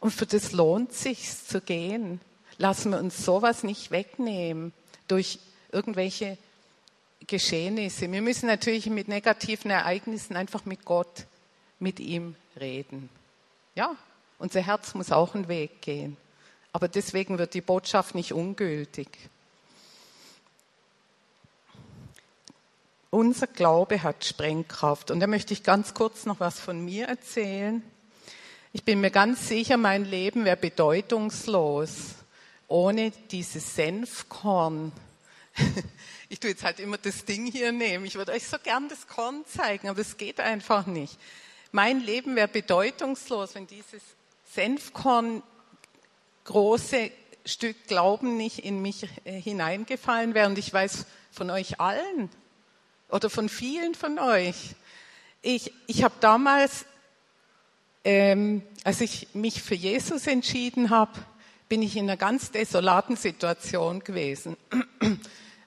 Und 0.00 0.10
für 0.10 0.26
das 0.26 0.52
lohnt 0.52 0.92
sich 0.92 1.30
zu 1.30 1.60
gehen. 1.60 2.20
Lassen 2.58 2.90
wir 2.90 2.98
uns 2.98 3.24
sowas 3.24 3.62
nicht 3.62 3.90
wegnehmen 3.90 4.72
durch 5.08 5.38
irgendwelche 5.70 6.38
Geschehnisse. 7.26 8.10
Wir 8.10 8.22
müssen 8.22 8.46
natürlich 8.46 8.86
mit 8.86 9.08
negativen 9.08 9.70
Ereignissen 9.70 10.36
einfach 10.36 10.64
mit 10.64 10.84
Gott, 10.84 11.26
mit 11.78 12.00
ihm 12.00 12.34
reden. 12.58 13.10
Ja, 13.74 13.94
unser 14.38 14.62
Herz 14.62 14.94
muss 14.94 15.12
auch 15.12 15.34
einen 15.34 15.48
Weg 15.48 15.82
gehen. 15.82 16.16
Aber 16.72 16.88
deswegen 16.88 17.38
wird 17.38 17.52
die 17.52 17.60
Botschaft 17.60 18.14
nicht 18.14 18.32
ungültig. 18.32 19.08
Unser 23.10 23.46
Glaube 23.46 24.02
hat 24.02 24.24
Sprengkraft. 24.24 25.10
Und 25.10 25.20
da 25.20 25.26
möchte 25.26 25.52
ich 25.52 25.62
ganz 25.62 25.94
kurz 25.94 26.26
noch 26.26 26.40
was 26.40 26.60
von 26.60 26.84
mir 26.84 27.06
erzählen. 27.06 27.82
Ich 28.72 28.84
bin 28.84 29.00
mir 29.00 29.10
ganz 29.10 29.48
sicher, 29.48 29.76
mein 29.76 30.04
Leben 30.04 30.44
wäre 30.44 30.56
bedeutungslos 30.56 32.16
ohne 32.68 33.10
dieses 33.30 33.74
Senfkorn. 33.74 34.92
Ich 36.28 36.40
tue 36.40 36.50
jetzt 36.50 36.64
halt 36.64 36.80
immer 36.80 36.98
das 36.98 37.24
Ding 37.24 37.46
hier 37.46 37.70
nehmen. 37.70 38.04
Ich 38.04 38.16
würde 38.16 38.32
euch 38.32 38.48
so 38.48 38.58
gern 38.58 38.88
das 38.88 39.06
Korn 39.06 39.44
zeigen, 39.46 39.88
aber 39.88 40.00
es 40.00 40.16
geht 40.16 40.40
einfach 40.40 40.84
nicht. 40.86 41.20
Mein 41.70 42.00
Leben 42.00 42.34
wäre 42.34 42.48
bedeutungslos, 42.48 43.54
wenn 43.54 43.68
dieses 43.68 44.02
Senfkorn 44.52 45.44
große 46.42 47.12
Stück 47.44 47.86
Glauben 47.86 48.36
nicht 48.36 48.58
in 48.58 48.82
mich 48.82 49.08
äh, 49.24 49.40
hineingefallen 49.40 50.34
wäre. 50.34 50.48
Und 50.48 50.58
ich 50.58 50.72
weiß 50.72 51.06
von 51.30 51.48
euch 51.50 51.78
allen, 51.78 52.28
oder 53.08 53.30
von 53.30 53.48
vielen 53.48 53.94
von 53.94 54.18
euch. 54.18 54.74
Ich, 55.42 55.72
ich 55.86 56.02
habe 56.02 56.14
damals, 56.20 56.86
ähm, 58.04 58.62
als 58.84 59.00
ich 59.00 59.28
mich 59.34 59.62
für 59.62 59.74
Jesus 59.74 60.26
entschieden 60.26 60.90
habe, 60.90 61.12
bin 61.68 61.82
ich 61.82 61.96
in 61.96 62.04
einer 62.04 62.16
ganz 62.16 62.50
desolaten 62.50 63.16
Situation 63.16 64.00
gewesen. 64.00 64.56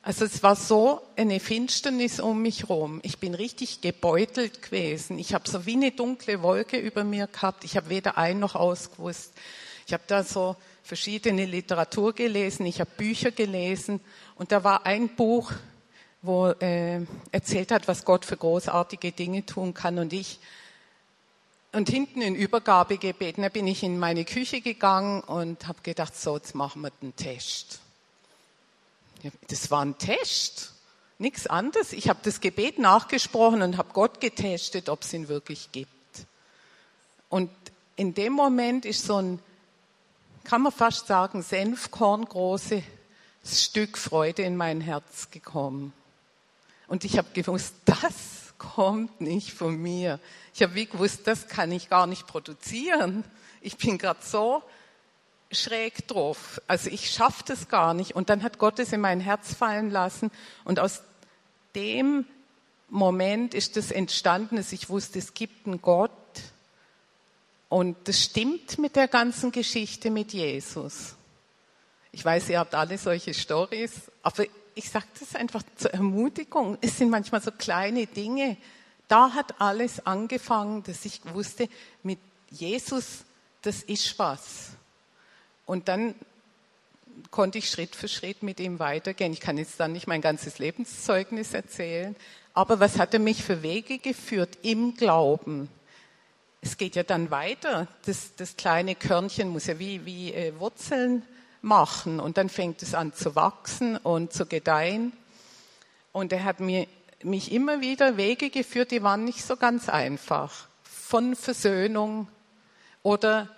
Also 0.01 0.25
es 0.25 0.41
war 0.43 0.55
so 0.55 1.01
eine 1.17 1.39
Finsternis 1.41 2.19
um 2.21 2.41
mich 2.41 2.63
herum. 2.63 2.99
Ich 3.03 3.19
bin 3.19 3.35
richtig 3.35 3.81
gebeutelt 3.81 4.61
gewesen. 4.61 5.19
Ich 5.19 5.33
habe 5.33 5.49
so 5.49 5.65
wie 5.65 5.73
eine 5.73 5.91
dunkle 5.91 6.41
Wolke 6.41 6.77
über 6.77 7.03
mir 7.03 7.27
gehabt. 7.27 7.65
Ich 7.65 7.75
habe 7.75 7.89
weder 7.89 8.17
ein 8.17 8.39
noch 8.39 8.55
ausgewusst. 8.55 9.33
Ich 9.85 9.93
habe 9.93 10.03
da 10.07 10.23
so 10.23 10.55
verschiedene 10.83 11.45
Literatur 11.45 12.13
gelesen, 12.13 12.65
ich 12.65 12.79
habe 12.79 12.89
Bücher 12.97 13.31
gelesen 13.31 13.99
und 14.35 14.51
da 14.51 14.63
war 14.63 14.85
ein 14.85 15.09
Buch, 15.15 15.51
wo 16.21 16.47
äh, 16.47 17.05
erzählt 17.31 17.71
hat, 17.71 17.87
was 17.87 18.05
Gott 18.05 18.25
für 18.25 18.37
großartige 18.37 19.11
Dinge 19.11 19.45
tun 19.45 19.73
kann. 19.73 19.99
Und 19.99 20.13
ich 20.13 20.39
und 21.71 21.87
hinten 21.87 22.21
in 22.21 22.35
Übergabegebeten, 22.35 23.43
da 23.43 23.49
bin 23.49 23.67
ich 23.67 23.83
in 23.83 23.99
meine 23.99 24.25
Küche 24.25 24.61
gegangen 24.61 25.21
und 25.21 25.67
habe 25.67 25.81
gedacht, 25.83 26.15
so, 26.15 26.35
jetzt 26.35 26.55
machen 26.55 26.81
wir 26.81 26.89
den 27.01 27.15
Test. 27.15 27.79
Das 29.49 29.69
war 29.69 29.85
ein 29.85 29.97
Test, 29.97 30.73
nichts 31.19 31.45
anderes. 31.45 31.93
Ich 31.93 32.09
habe 32.09 32.19
das 32.23 32.41
Gebet 32.41 32.79
nachgesprochen 32.79 33.61
und 33.61 33.77
habe 33.77 33.89
Gott 33.93 34.19
getestet, 34.19 34.89
ob 34.89 35.03
es 35.03 35.13
ihn 35.13 35.27
wirklich 35.27 35.71
gibt. 35.71 35.89
Und 37.29 37.51
in 37.97 38.15
dem 38.15 38.33
Moment 38.33 38.85
ist 38.85 39.05
so 39.05 39.17
ein, 39.17 39.39
kann 40.45 40.63
man 40.63 40.71
fast 40.71 41.05
sagen, 41.05 41.43
Senfkorngroßes 41.43 42.83
Stück 43.43 43.97
Freude 43.97 44.41
in 44.41 44.55
mein 44.55 44.81
Herz 44.81 45.29
gekommen. 45.29 45.93
Und 46.89 47.05
ich 47.05 47.17
habe 47.17 47.29
gewusst, 47.33 47.75
das 47.85 48.53
kommt 48.57 49.21
nicht 49.21 49.53
von 49.53 49.77
mir. 49.77 50.19
Ich 50.53 50.61
habe 50.61 50.75
wie 50.75 50.87
gewusst, 50.87 51.21
das 51.25 51.47
kann 51.47 51.71
ich 51.71 51.89
gar 51.89 52.07
nicht 52.07 52.27
produzieren. 52.27 53.23
Ich 53.61 53.77
bin 53.77 53.97
gerade 53.97 54.19
so 54.21 54.61
schräg 55.51 56.07
drauf. 56.07 56.61
Also 56.67 56.89
ich 56.89 57.09
schaffe 57.09 57.43
das 57.45 57.69
gar 57.69 57.93
nicht. 57.93 58.15
Und 58.15 58.29
dann 58.29 58.43
hat 58.43 58.57
Gott 58.57 58.79
es 58.79 58.91
in 58.91 59.01
mein 59.01 59.21
Herz 59.21 59.53
fallen 59.53 59.89
lassen. 59.89 60.31
Und 60.65 60.79
aus 60.79 61.01
dem 61.75 62.25
Moment 62.89 63.53
ist 63.53 63.77
das 63.77 63.91
entstanden, 63.91 64.57
dass 64.57 64.71
ich 64.71 64.89
wusste, 64.89 65.19
es 65.19 65.33
gibt 65.33 65.67
einen 65.67 65.81
Gott. 65.81 66.11
Und 67.69 67.95
das 68.07 68.23
stimmt 68.23 68.79
mit 68.79 68.95
der 68.95 69.07
ganzen 69.07 69.51
Geschichte 69.51 70.09
mit 70.09 70.33
Jesus. 70.33 71.15
Ich 72.11 72.25
weiß, 72.25 72.49
ihr 72.49 72.59
habt 72.59 72.73
alle 72.73 72.97
solche 72.97 73.35
Stories, 73.35 73.91
aber 74.23 74.45
ich 74.79 74.89
sage 74.89 75.05
das 75.19 75.35
einfach 75.35 75.61
zur 75.75 75.93
Ermutigung. 75.93 76.77
Es 76.79 76.97
sind 76.97 77.09
manchmal 77.09 77.41
so 77.41 77.51
kleine 77.51 78.07
Dinge. 78.07 78.55
Da 79.09 79.33
hat 79.33 79.59
alles 79.59 80.05
angefangen, 80.05 80.83
dass 80.83 81.03
ich 81.03 81.21
wusste, 81.33 81.67
mit 82.01 82.19
Jesus, 82.49 83.25
das 83.61 83.83
ist 83.83 84.17
was. 84.17 84.69
Und 85.65 85.89
dann 85.89 86.15
konnte 87.29 87.57
ich 87.57 87.69
Schritt 87.69 87.93
für 87.93 88.07
Schritt 88.07 88.41
mit 88.41 88.61
ihm 88.61 88.79
weitergehen. 88.79 89.33
Ich 89.33 89.41
kann 89.41 89.57
jetzt 89.57 89.79
dann 89.81 89.91
nicht 89.91 90.07
mein 90.07 90.21
ganzes 90.21 90.59
Lebenszeugnis 90.59 91.53
erzählen, 91.53 92.15
aber 92.53 92.79
was 92.79 92.97
hat 92.97 93.13
er 93.13 93.19
mich 93.19 93.43
für 93.43 93.61
Wege 93.61 93.99
geführt 93.99 94.59
im 94.61 94.95
Glauben? 94.95 95.69
Es 96.61 96.77
geht 96.77 96.95
ja 96.95 97.03
dann 97.03 97.31
weiter. 97.31 97.87
Das, 98.05 98.35
das 98.37 98.55
kleine 98.55 98.95
Körnchen 98.95 99.49
muss 99.49 99.67
ja 99.67 99.77
wie, 99.77 100.05
wie 100.05 100.33
äh, 100.33 100.57
Wurzeln 100.57 101.23
machen 101.61 102.19
und 102.19 102.37
dann 102.37 102.49
fängt 102.49 102.81
es 102.81 102.93
an 102.93 103.13
zu 103.13 103.35
wachsen 103.35 103.97
und 103.97 104.33
zu 104.33 104.45
gedeihen. 104.45 105.13
Und 106.11 106.31
er 106.31 106.43
hat 106.43 106.59
mir, 106.59 106.87
mich 107.23 107.51
immer 107.51 107.81
wieder 107.81 108.17
Wege 108.17 108.49
geführt, 108.49 108.91
die 108.91 109.03
waren 109.03 109.25
nicht 109.25 109.43
so 109.43 109.57
ganz 109.57 109.89
einfach. 109.89 110.67
Von 110.83 111.35
Versöhnung 111.35 112.27
oder 113.03 113.49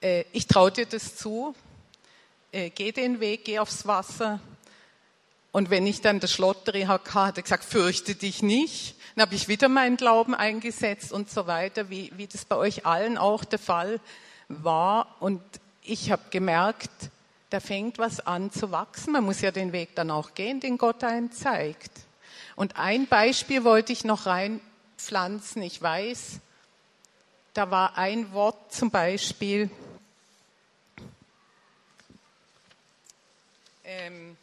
äh, 0.00 0.24
ich 0.32 0.46
traue 0.46 0.70
dir 0.70 0.86
das 0.86 1.16
zu, 1.16 1.54
äh, 2.52 2.70
geh 2.70 2.92
den 2.92 3.20
Weg, 3.20 3.44
geh 3.44 3.58
aufs 3.58 3.86
Wasser. 3.86 4.40
Und 5.50 5.70
wenn 5.70 5.86
ich 5.86 6.00
dann 6.00 6.20
das 6.20 6.32
Schlotteri 6.32 6.82
hatte, 6.82 7.14
hat 7.14 7.36
er 7.36 7.42
gesagt, 7.42 7.64
fürchte 7.64 8.14
dich 8.14 8.42
nicht. 8.42 8.96
Dann 9.14 9.26
habe 9.26 9.34
ich 9.34 9.48
wieder 9.48 9.68
meinen 9.68 9.96
Glauben 9.96 10.34
eingesetzt 10.34 11.12
und 11.12 11.30
so 11.30 11.46
weiter, 11.46 11.90
wie, 11.90 12.12
wie 12.16 12.26
das 12.26 12.44
bei 12.44 12.56
euch 12.56 12.86
allen 12.86 13.18
auch 13.18 13.44
der 13.44 13.58
Fall 13.58 14.00
war. 14.48 15.16
Und 15.20 15.42
ich 15.88 16.10
habe 16.10 16.22
gemerkt, 16.30 16.90
da 17.50 17.60
fängt 17.60 17.98
was 17.98 18.20
an 18.20 18.52
zu 18.52 18.70
wachsen. 18.70 19.12
Man 19.12 19.24
muss 19.24 19.40
ja 19.40 19.50
den 19.50 19.72
Weg 19.72 19.94
dann 19.94 20.10
auch 20.10 20.34
gehen, 20.34 20.60
den 20.60 20.76
Gott 20.76 21.02
einen 21.02 21.32
zeigt. 21.32 21.90
Und 22.56 22.76
ein 22.76 23.06
Beispiel 23.06 23.64
wollte 23.64 23.92
ich 23.92 24.04
noch 24.04 24.26
reinpflanzen. 24.26 25.62
Ich 25.62 25.80
weiß, 25.80 26.40
da 27.54 27.70
war 27.70 27.96
ein 27.96 28.32
Wort 28.32 28.72
zum 28.72 28.90
Beispiel, 28.90 29.70
ähm, 33.84 34.36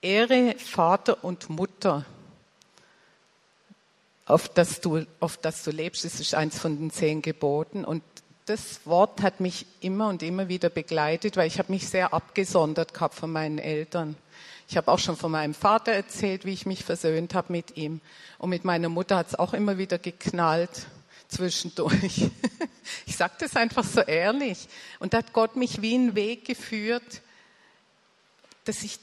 Ehre 0.00 0.54
Vater 0.58 1.24
und 1.24 1.50
Mutter, 1.50 2.04
auf 4.26 4.48
das, 4.50 4.80
du, 4.80 5.04
auf 5.18 5.36
das 5.38 5.64
du 5.64 5.72
lebst. 5.72 6.04
Das 6.04 6.20
ist 6.20 6.34
eins 6.34 6.58
von 6.58 6.78
den 6.78 6.90
zehn 6.92 7.22
Geboten. 7.22 7.84
Und 7.84 8.04
das 8.48 8.80
Wort 8.86 9.22
hat 9.22 9.40
mich 9.40 9.66
immer 9.80 10.08
und 10.08 10.22
immer 10.22 10.48
wieder 10.48 10.70
begleitet, 10.70 11.36
weil 11.36 11.46
ich 11.46 11.58
habe 11.58 11.70
mich 11.70 11.88
sehr 11.88 12.14
abgesondert 12.14 12.94
gehabt 12.94 13.14
von 13.14 13.30
meinen 13.30 13.58
Eltern. 13.58 14.16
Ich 14.68 14.76
habe 14.76 14.90
auch 14.90 14.98
schon 14.98 15.16
von 15.16 15.32
meinem 15.32 15.54
Vater 15.54 15.92
erzählt, 15.92 16.44
wie 16.44 16.52
ich 16.52 16.66
mich 16.66 16.84
versöhnt 16.84 17.34
habe 17.34 17.52
mit 17.52 17.76
ihm. 17.76 18.00
Und 18.38 18.50
mit 18.50 18.64
meiner 18.64 18.88
Mutter 18.88 19.16
hat 19.16 19.28
es 19.28 19.34
auch 19.34 19.52
immer 19.52 19.78
wieder 19.78 19.98
geknallt 19.98 20.86
zwischendurch. 21.28 22.30
Ich 23.04 23.18
sage 23.18 23.34
das 23.40 23.54
einfach 23.54 23.84
so 23.84 24.00
ehrlich. 24.00 24.66
Und 24.98 25.12
da 25.12 25.18
hat 25.18 25.34
Gott 25.34 25.56
mich 25.56 25.82
wie 25.82 25.94
einen 25.94 26.14
Weg 26.14 26.46
geführt, 26.46 27.20
dass 28.64 28.82
ich, 28.82 28.98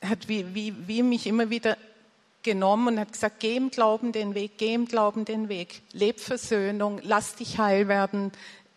hat 0.00 0.28
wie, 0.28 0.54
wie, 0.54 0.74
wie 0.86 1.02
mich 1.02 1.26
immer 1.26 1.50
wieder 1.50 1.73
genommen 2.44 2.94
und 2.94 3.00
hat 3.00 3.12
gesagt, 3.12 3.40
geh 3.40 3.56
im 3.56 3.70
Glauben 3.70 4.12
den 4.12 4.34
Weg, 4.34 4.58
geh 4.58 4.74
im 4.74 4.86
Glauben 4.86 5.24
den 5.24 5.48
Weg, 5.48 5.82
leb 5.92 6.20
Versöhnung, 6.20 7.00
lass 7.02 7.34
dich 7.34 7.58
heil 7.58 7.88
werden, 7.88 8.30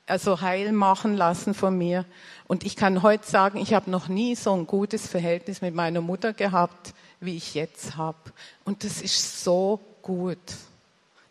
also 0.08 0.42
heil 0.42 0.72
machen 0.72 1.16
lassen 1.16 1.54
von 1.54 1.78
mir. 1.78 2.06
Und 2.48 2.64
ich 2.64 2.76
kann 2.76 3.04
heute 3.04 3.28
sagen, 3.28 3.60
ich 3.60 3.74
habe 3.74 3.92
noch 3.92 4.08
nie 4.08 4.36
so 4.36 4.54
ein 4.54 4.66
gutes 4.66 5.08
Verhältnis 5.08 5.62
mit 5.62 5.76
meiner 5.76 6.02
Mutter 6.02 6.34
gehabt, 6.34 6.94
wie 7.20 7.38
ich 7.38 7.54
jetzt 7.54 7.98
habe. 7.98 8.18
Und 8.64 8.84
das 8.84 9.02
ist 9.02 9.44
so 9.44 9.80
gut. 10.02 10.38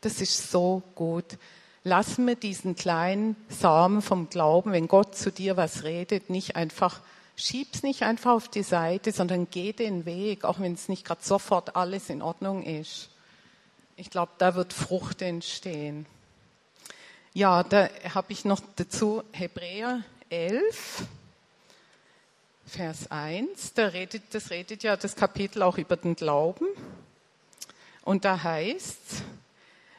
Das 0.03 0.21
ist 0.21 0.51
so 0.51 0.83
gut. 0.95 1.39
Lass 1.85 2.19
mir 2.19 2.37
diesen 2.37 2.75
kleinen 2.77 3.37
Samen 3.49 4.03
vom 4.03 4.29
Glauben, 4.29 4.73
wenn 4.73 4.89
Gott 4.89 5.17
zu 5.17 5.31
dir 5.31 5.57
was 5.57 5.85
redet, 5.85 6.31
nicht 6.31 6.57
einfach, 6.57 7.01
schieb's 7.37 7.83
nicht 7.83 8.03
einfach 8.03 8.33
auf 8.33 8.49
die 8.49 8.63
Seite, 8.63 9.13
sondern 9.13 9.49
geh 9.51 9.73
den 9.73 10.05
Weg, 10.07 10.45
auch 10.45 10.59
wenn 10.59 10.75
es 10.75 10.89
nicht 10.89 11.05
gerade 11.05 11.23
sofort 11.23 11.77
alles 11.77 12.11
in 12.11 12.23
Ordnung 12.23 12.63
ist. 12.63 13.11
Ich 13.97 14.11
glaube, 14.11 14.33
da 14.39 14.55
wird 14.55 14.73
Frucht 14.73 15.23
entstehen. 15.23 16.07
Ja, 17.33 17.63
da 17.63 17.89
habe 18.15 18.33
ich 18.33 18.45
noch 18.45 18.61
dazu 18.77 19.23
Hebräer 19.33 20.03
11, 20.31 21.05
Vers 22.67 23.11
1. 23.11 23.75
Da 23.75 23.87
redet, 23.89 24.23
das 24.33 24.51
redet 24.51 24.83
ja 24.83 24.97
das 24.97 25.15
Kapitel 25.15 25.63
auch 25.63 25.79
über 25.79 25.97
den 25.97 26.17
Glauben. 26.17 26.67
Und 28.03 28.25
da 28.25 28.43
heißt 28.43 29.23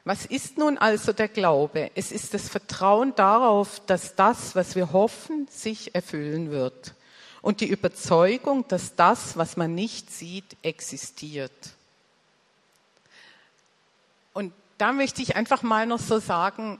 was 0.07 0.25
ist 0.25 0.57
nun 0.57 0.77
also 0.77 1.11
der 1.11 1.27
Glaube? 1.27 1.91
Es 1.93 2.13
ist 2.13 2.33
das 2.33 2.47
Vertrauen 2.47 3.13
darauf, 3.15 3.81
dass 3.87 4.15
das, 4.15 4.55
was 4.55 4.73
wir 4.73 4.93
hoffen, 4.93 5.49
sich 5.51 5.95
erfüllen 5.95 6.49
wird. 6.49 6.93
Und 7.47 7.61
die 7.61 7.69
Überzeugung, 7.69 8.67
dass 8.67 8.95
das, 8.95 9.37
was 9.37 9.55
man 9.55 9.73
nicht 9.73 10.11
sieht, 10.11 10.57
existiert. 10.63 11.53
Und 14.33 14.51
da 14.77 14.91
möchte 14.91 15.21
ich 15.21 15.37
einfach 15.37 15.63
mal 15.63 15.85
noch 15.85 16.01
so 16.01 16.19
sagen, 16.19 16.77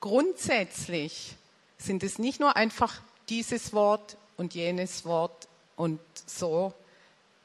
grundsätzlich 0.00 1.36
sind 1.76 2.02
es 2.02 2.18
nicht 2.18 2.40
nur 2.40 2.56
einfach 2.56 3.02
dieses 3.28 3.74
Wort 3.74 4.16
und 4.38 4.54
jenes 4.54 5.04
Wort 5.04 5.46
und 5.76 6.00
so. 6.24 6.72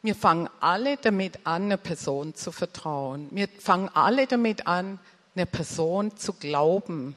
Wir 0.01 0.15
fangen 0.15 0.49
alle 0.61 0.95
damit 0.95 1.45
an, 1.45 1.63
einer 1.63 1.75
Person 1.75 2.33
zu 2.33 2.53
vertrauen. 2.53 3.27
Wir 3.31 3.49
fangen 3.59 3.89
alle 3.89 4.25
damit 4.25 4.67
an, 4.67 4.99
einer 5.35 5.47
Person 5.47 6.15
zu 6.15 6.31
glauben, 6.31 7.13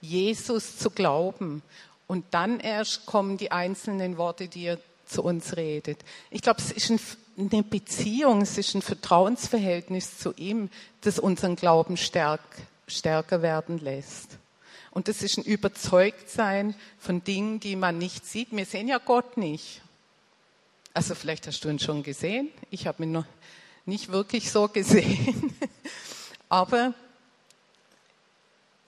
Jesus 0.00 0.76
zu 0.76 0.90
glauben. 0.90 1.62
Und 2.08 2.24
dann 2.32 2.58
erst 2.58 3.06
kommen 3.06 3.36
die 3.36 3.52
einzelnen 3.52 4.16
Worte, 4.16 4.48
die 4.48 4.64
er 4.64 4.78
zu 5.06 5.22
uns 5.22 5.56
redet. 5.56 5.98
Ich 6.30 6.42
glaube, 6.42 6.60
es 6.60 6.72
ist 6.72 6.90
eine 7.36 7.62
Beziehung, 7.62 8.42
es 8.42 8.58
ist 8.58 8.74
ein 8.74 8.82
Vertrauensverhältnis 8.82 10.18
zu 10.18 10.32
ihm, 10.34 10.70
das 11.02 11.18
unseren 11.18 11.54
Glauben 11.54 11.96
stärk, 11.96 12.40
stärker 12.88 13.42
werden 13.42 13.78
lässt. 13.78 14.38
Und 14.90 15.08
das 15.08 15.22
ist 15.22 15.36
ein 15.36 15.44
Überzeugtsein 15.44 16.74
von 16.98 17.22
Dingen, 17.22 17.60
die 17.60 17.76
man 17.76 17.98
nicht 17.98 18.26
sieht. 18.26 18.48
Wir 18.52 18.64
sehen 18.64 18.88
ja 18.88 18.98
Gott 18.98 19.36
nicht. 19.36 19.82
Also 20.94 21.14
vielleicht 21.14 21.46
hast 21.46 21.62
du 21.64 21.68
ihn 21.68 21.78
schon 21.78 22.02
gesehen. 22.02 22.48
Ich 22.70 22.86
habe 22.86 23.04
ihn 23.04 23.12
noch 23.12 23.26
nicht 23.84 24.10
wirklich 24.10 24.50
so 24.50 24.66
gesehen. 24.66 25.54
Aber 26.48 26.94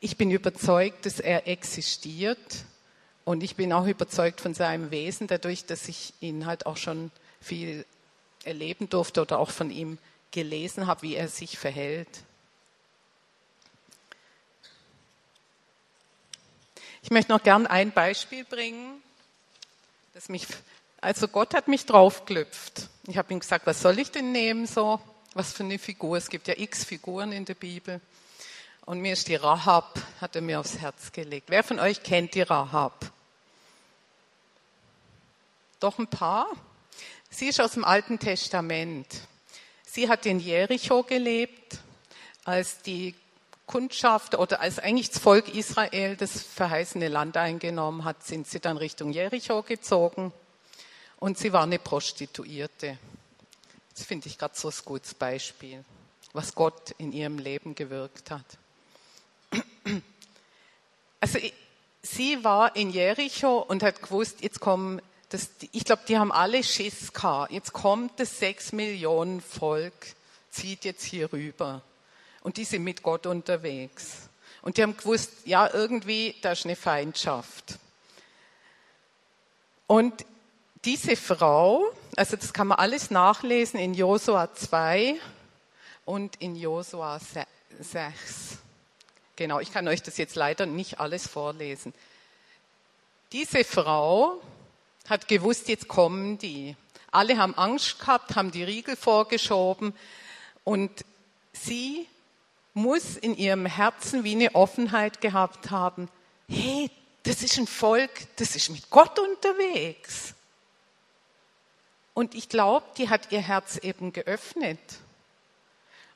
ich 0.00 0.16
bin 0.16 0.30
überzeugt, 0.30 1.04
dass 1.04 1.20
er 1.20 1.46
existiert 1.46 2.64
und 3.24 3.42
ich 3.42 3.56
bin 3.56 3.72
auch 3.72 3.86
überzeugt 3.86 4.40
von 4.40 4.54
seinem 4.54 4.90
Wesen, 4.90 5.26
dadurch, 5.26 5.64
dass 5.64 5.88
ich 5.88 6.14
ihn 6.20 6.46
halt 6.46 6.66
auch 6.66 6.76
schon 6.76 7.10
viel 7.40 7.84
erleben 8.44 8.88
durfte 8.88 9.20
oder 9.22 9.38
auch 9.38 9.50
von 9.50 9.70
ihm 9.70 9.98
gelesen 10.30 10.86
habe, 10.86 11.02
wie 11.02 11.14
er 11.14 11.28
sich 11.28 11.58
verhält. 11.58 12.08
Ich 17.02 17.10
möchte 17.10 17.32
noch 17.32 17.42
gern 17.42 17.66
ein 17.66 17.92
Beispiel 17.92 18.44
bringen, 18.44 19.02
das 20.14 20.28
mich, 20.28 20.46
also 21.00 21.28
Gott 21.28 21.54
hat 21.54 21.66
mich 21.66 21.86
draufgelüpft. 21.86 22.88
Ich 23.06 23.16
habe 23.16 23.32
ihm 23.32 23.40
gesagt, 23.40 23.66
was 23.66 23.80
soll 23.80 23.98
ich 23.98 24.10
denn 24.10 24.32
nehmen 24.32 24.66
so? 24.66 25.00
Was 25.34 25.52
für 25.52 25.62
eine 25.62 25.78
Figur? 25.78 26.16
Es 26.18 26.28
gibt 26.28 26.48
ja 26.48 26.54
x 26.56 26.84
Figuren 26.84 27.32
in 27.32 27.44
der 27.44 27.54
Bibel. 27.54 28.00
Und 28.86 29.00
mir 29.00 29.12
ist 29.12 29.28
die 29.28 29.36
Rahab, 29.36 30.00
hat 30.20 30.34
er 30.34 30.42
mir 30.42 30.60
aufs 30.60 30.78
Herz 30.78 31.12
gelegt. 31.12 31.50
Wer 31.50 31.62
von 31.62 31.78
euch 31.78 32.02
kennt 32.02 32.34
die 32.34 32.42
Rahab? 32.42 33.12
Doch 35.78 35.98
ein 35.98 36.08
paar? 36.08 36.46
Sie 37.30 37.48
ist 37.48 37.60
aus 37.60 37.72
dem 37.72 37.84
Alten 37.84 38.18
Testament. 38.18 39.06
Sie 39.86 40.08
hat 40.08 40.26
in 40.26 40.40
Jericho 40.40 41.02
gelebt, 41.02 41.78
als 42.44 42.82
die 42.82 43.14
Kundschaft 43.66 44.34
oder 44.34 44.60
als 44.60 44.80
eigentlich 44.80 45.10
das 45.10 45.20
Volk 45.20 45.54
Israel 45.54 46.16
das 46.16 46.42
verheißene 46.42 47.08
Land 47.08 47.36
eingenommen 47.36 48.04
hat, 48.04 48.24
sind 48.24 48.48
sie 48.48 48.58
dann 48.58 48.76
Richtung 48.76 49.12
Jericho 49.12 49.62
gezogen 49.62 50.32
und 51.20 51.38
sie 51.38 51.52
war 51.52 51.62
eine 51.62 51.78
Prostituierte. 51.78 52.98
Das 53.94 54.04
finde 54.04 54.26
ich 54.26 54.38
gerade 54.38 54.56
so 54.56 54.68
ein 54.68 54.74
gutes 54.84 55.14
Beispiel, 55.14 55.84
was 56.32 56.54
Gott 56.54 56.90
in 56.98 57.12
ihrem 57.12 57.38
Leben 57.38 57.76
gewirkt 57.76 58.32
hat. 58.32 58.58
Also 61.20 61.38
sie 62.02 62.42
war 62.44 62.74
in 62.76 62.90
Jericho 62.90 63.58
und 63.58 63.82
hat 63.82 64.02
gewusst, 64.02 64.40
jetzt 64.40 64.60
kommen, 64.60 65.00
das, 65.28 65.50
ich 65.72 65.84
glaube, 65.84 66.02
die 66.08 66.18
haben 66.18 66.32
alle 66.32 66.64
Schiss 66.64 67.12
gehabt. 67.12 67.52
Jetzt 67.52 67.72
kommt 67.72 68.18
das 68.18 68.38
sechs 68.38 68.72
Millionen 68.72 69.40
Volk, 69.40 69.92
zieht 70.50 70.84
jetzt 70.84 71.04
hier 71.04 71.32
rüber. 71.32 71.82
Und 72.42 72.56
die 72.56 72.64
sind 72.64 72.82
mit 72.84 73.02
Gott 73.02 73.26
unterwegs. 73.26 74.28
Und 74.62 74.76
die 74.76 74.82
haben 74.82 74.96
gewusst, 74.96 75.30
ja, 75.44 75.72
irgendwie, 75.72 76.34
da 76.42 76.52
ist 76.52 76.64
eine 76.64 76.76
Feindschaft. 76.76 77.78
Und 79.86 80.24
diese 80.84 81.16
Frau, 81.16 81.90
also 82.16 82.36
das 82.36 82.52
kann 82.52 82.68
man 82.68 82.78
alles 82.78 83.10
nachlesen 83.10 83.78
in 83.78 83.94
Josua 83.94 84.54
2 84.54 85.16
und 86.04 86.36
in 86.36 86.56
Josua 86.56 87.20
6. 87.78 88.59
Genau, 89.40 89.58
ich 89.58 89.72
kann 89.72 89.88
euch 89.88 90.02
das 90.02 90.18
jetzt 90.18 90.34
leider 90.36 90.66
nicht 90.66 91.00
alles 91.00 91.26
vorlesen. 91.26 91.94
Diese 93.32 93.64
Frau 93.64 94.38
hat 95.08 95.28
gewusst, 95.28 95.70
jetzt 95.70 95.88
kommen 95.88 96.36
die. 96.36 96.76
Alle 97.10 97.38
haben 97.38 97.54
Angst 97.54 98.00
gehabt, 98.00 98.36
haben 98.36 98.50
die 98.50 98.64
Riegel 98.64 98.96
vorgeschoben 98.96 99.94
und 100.62 100.90
sie 101.54 102.06
muss 102.74 103.16
in 103.16 103.34
ihrem 103.34 103.64
Herzen 103.64 104.24
wie 104.24 104.32
eine 104.34 104.54
Offenheit 104.54 105.22
gehabt 105.22 105.70
haben. 105.70 106.10
Hey, 106.46 106.90
das 107.22 107.42
ist 107.42 107.56
ein 107.56 107.66
Volk, 107.66 108.10
das 108.36 108.54
ist 108.56 108.68
mit 108.68 108.90
Gott 108.90 109.18
unterwegs. 109.18 110.34
Und 112.12 112.34
ich 112.34 112.50
glaube, 112.50 112.84
die 112.98 113.08
hat 113.08 113.32
ihr 113.32 113.40
Herz 113.40 113.78
eben 113.78 114.12
geöffnet. 114.12 114.78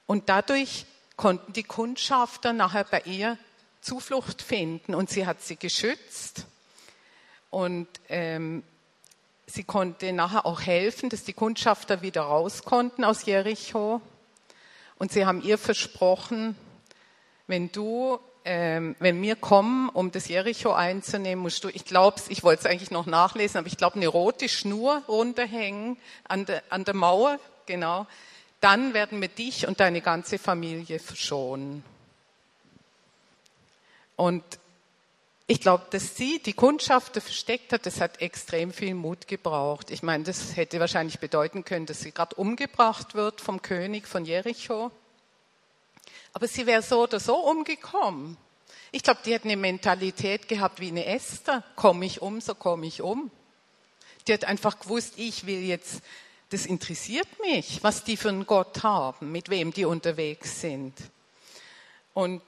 Und 0.07 0.29
dadurch 0.29 0.85
konnten 1.17 1.53
die 1.53 1.63
Kundschafter 1.63 2.53
nachher 2.53 2.85
bei 2.85 3.03
ihr 3.05 3.39
Zuflucht 3.81 4.43
finden 4.43 4.95
und 4.95 5.11
sie 5.11 5.27
hat 5.27 5.43
sie 5.43 5.57
geschützt. 5.57 6.47
Und 7.51 7.87
ähm, 8.09 8.63
sie 9.47 9.65
konnte 9.65 10.13
nachher 10.13 10.47
auch 10.47 10.63
helfen, 10.63 11.11
dass 11.11 11.25
die 11.25 11.33
Kundschafter 11.33 12.03
wieder 12.03 12.23
raus 12.23 12.65
konnten 12.65 13.05
aus 13.05 13.27
Jericho. 13.27 14.01
Und 14.97 15.13
sie 15.13 15.27
haben 15.27 15.43
ihr 15.43 15.59
versprochen, 15.59 16.57
wenn 17.47 17.71
du 17.71 18.19
ähm, 18.47 18.95
wenn 18.99 19.23
wir 19.23 19.37
kommen, 19.37 19.89
um 19.89 20.11
das 20.11 20.29
Jericho 20.29 20.73
einzunehmen, 20.73 21.43
musst 21.43 21.65
du, 21.65 21.69
ich 21.69 21.87
glaube, 21.87 22.21
ich 22.29 22.43
wollte 22.43 22.61
es 22.61 22.67
eigentlich 22.67 22.91
noch 22.91 23.07
nachlesen, 23.07 23.59
aber 23.59 23.69
ich 23.69 23.79
glaube, 23.79 23.97
eine 23.97 24.09
rote 24.09 24.49
Schnur 24.51 25.03
runterhängen 25.09 25.97
an 26.29 26.45
der, 26.45 26.63
an 26.69 26.85
der 26.85 26.95
Mauer, 26.95 27.39
genau, 27.65 28.07
dann 28.65 28.95
werden 28.95 29.21
wir 29.21 29.29
dich 29.29 29.69
und 29.69 29.79
deine 29.79 30.01
ganze 30.01 30.39
Familie 30.39 30.99
verschonen. 30.99 31.85
Und 34.17 34.43
ich 35.47 35.61
glaube, 35.61 35.85
dass 35.91 36.17
sie 36.17 36.39
die 36.39 36.55
Kundschafter 36.55 37.21
versteckt 37.21 37.75
hat, 37.75 37.85
das 37.85 38.01
hat 38.01 38.23
extrem 38.23 38.73
viel 38.73 38.95
Mut 38.95 39.29
gebraucht. 39.29 39.91
Ich 39.91 40.03
meine, 40.03 40.25
das 40.25 40.57
hätte 40.57 40.81
wahrscheinlich 40.81 41.19
bedeuten 41.19 41.67
können, 41.67 41.85
dass 41.85 42.01
sie 42.01 42.13
gerade 42.13 42.37
umgebracht 42.37 43.15
wird 43.15 43.43
vom 43.43 43.61
König 43.61 44.09
von 44.09 44.25
Jericho. 44.25 44.91
Aber 46.33 46.49
sie 46.49 46.65
wäre 46.65 46.81
so 46.81 47.03
oder 47.03 47.21
so 47.21 47.37
umgekommen. 47.37 48.39
Ich 48.93 49.03
glaube, 49.03 49.21
die 49.27 49.35
hat 49.35 49.45
eine 49.45 49.59
Mentalität 49.59 50.49
gehabt 50.49 50.81
wie 50.81 50.89
eine 50.89 51.05
Esther. 51.05 51.63
Komme 51.77 52.07
ich 52.07 52.23
um, 52.23 52.41
so 52.41 52.55
komme 52.55 52.87
ich 52.87 53.03
um. 53.03 53.31
Die 54.27 54.33
hat 54.33 54.47
einfach 54.47 54.81
gewusst, 54.81 55.15
ich 55.19 55.45
will 55.45 55.61
jetzt, 55.61 56.01
das 56.51 56.67
interessiert 56.67 57.29
mich, 57.41 57.83
was 57.83 58.05
die 58.05 58.17
für 58.17 58.29
einen 58.29 58.47
Gott 58.47 58.83
haben, 58.83 59.33
mit 59.33 59.49
wem 59.49 59.73
die 59.73 59.85
unterwegs 59.85 60.61
sind. 60.61 60.95
Und 62.13 62.43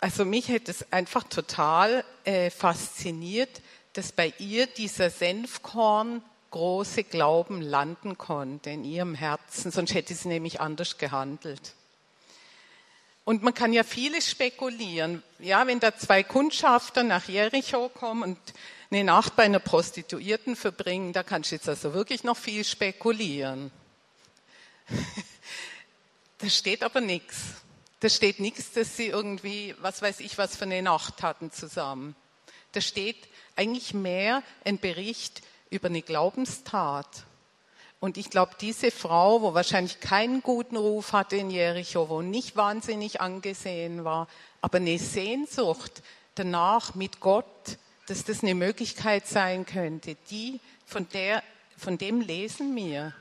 also 0.00 0.24
mich 0.24 0.48
hätte 0.48 0.70
es 0.70 0.92
einfach 0.92 1.24
total 1.24 2.04
äh, 2.24 2.50
fasziniert, 2.50 3.62
dass 3.92 4.12
bei 4.12 4.32
ihr 4.38 4.66
dieser 4.66 5.10
Senfkorn 5.10 6.22
große 6.50 7.04
Glauben 7.04 7.60
landen 7.60 8.18
konnte 8.18 8.70
in 8.70 8.84
ihrem 8.84 9.14
Herzen, 9.14 9.70
sonst 9.70 9.94
hätte 9.94 10.14
sie 10.14 10.28
nämlich 10.28 10.60
anders 10.60 10.98
gehandelt. 10.98 11.74
Und 13.24 13.42
man 13.42 13.54
kann 13.54 13.72
ja 13.72 13.82
vieles 13.82 14.30
spekulieren. 14.30 15.22
Ja, 15.40 15.66
wenn 15.66 15.80
da 15.80 15.96
zwei 15.96 16.22
Kundschafter 16.22 17.02
nach 17.02 17.28
Jericho 17.28 17.88
kommen 17.88 18.22
und 18.22 18.38
eine 18.90 19.04
Nacht 19.04 19.36
bei 19.36 19.44
einer 19.44 19.58
Prostituierten 19.58 20.56
verbringen, 20.56 21.12
da 21.12 21.22
kannst 21.22 21.50
du 21.50 21.56
jetzt 21.56 21.68
also 21.68 21.94
wirklich 21.94 22.24
noch 22.24 22.36
viel 22.36 22.64
spekulieren. 22.64 23.70
da 26.38 26.48
steht 26.48 26.82
aber 26.82 27.00
nichts. 27.00 27.36
Da 28.00 28.08
steht 28.08 28.40
nichts, 28.40 28.72
dass 28.72 28.96
sie 28.96 29.06
irgendwie, 29.06 29.74
was 29.80 30.02
weiß 30.02 30.20
ich, 30.20 30.38
was 30.38 30.56
für 30.56 30.64
eine 30.64 30.82
Nacht 30.82 31.22
hatten 31.22 31.50
zusammen. 31.50 32.14
Da 32.72 32.80
steht 32.80 33.16
eigentlich 33.56 33.94
mehr 33.94 34.42
ein 34.64 34.78
Bericht 34.78 35.42
über 35.70 35.88
eine 35.88 36.02
Glaubenstat. 36.02 37.24
Und 37.98 38.18
ich 38.18 38.28
glaube, 38.28 38.52
diese 38.60 38.90
Frau, 38.90 39.40
wo 39.40 39.54
wahrscheinlich 39.54 40.00
keinen 40.00 40.42
guten 40.42 40.76
Ruf 40.76 41.12
hatte 41.12 41.36
in 41.36 41.50
Jericho, 41.50 42.10
wo 42.10 42.20
nicht 42.20 42.54
wahnsinnig 42.54 43.22
angesehen 43.22 44.04
war, 44.04 44.28
aber 44.60 44.76
eine 44.76 44.98
Sehnsucht 44.98 46.02
danach 46.34 46.94
mit 46.94 47.20
Gott, 47.20 47.78
dass 48.06 48.24
das 48.24 48.42
eine 48.42 48.54
Möglichkeit 48.54 49.26
sein 49.26 49.66
könnte, 49.66 50.16
die, 50.30 50.60
von 50.86 51.08
der, 51.10 51.42
von 51.76 51.98
dem 51.98 52.20
lesen 52.20 52.74
wir. 52.76 53.14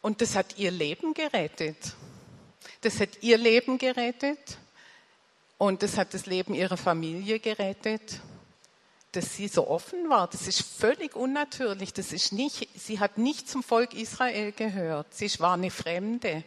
Und 0.00 0.20
das 0.20 0.36
hat 0.36 0.58
ihr 0.58 0.70
Leben 0.70 1.14
gerettet. 1.14 1.94
Das 2.82 3.00
hat 3.00 3.22
ihr 3.22 3.38
Leben 3.38 3.78
gerettet 3.78 4.58
und 5.56 5.82
das 5.82 5.96
hat 5.96 6.14
das 6.14 6.26
Leben 6.26 6.54
ihrer 6.54 6.76
Familie 6.76 7.40
gerettet 7.40 8.20
dass 9.12 9.34
sie 9.34 9.48
so 9.48 9.68
offen 9.68 10.08
war. 10.08 10.28
Das 10.28 10.46
ist 10.46 10.62
völlig 10.62 11.16
unnatürlich. 11.16 11.92
Das 11.92 12.12
ist 12.12 12.32
nicht, 12.32 12.68
sie 12.78 13.00
hat 13.00 13.18
nicht 13.18 13.48
zum 13.48 13.62
Volk 13.62 13.94
Israel 13.94 14.52
gehört. 14.52 15.12
Sie 15.14 15.30
war 15.38 15.54
eine 15.54 15.70
Fremde. 15.70 16.44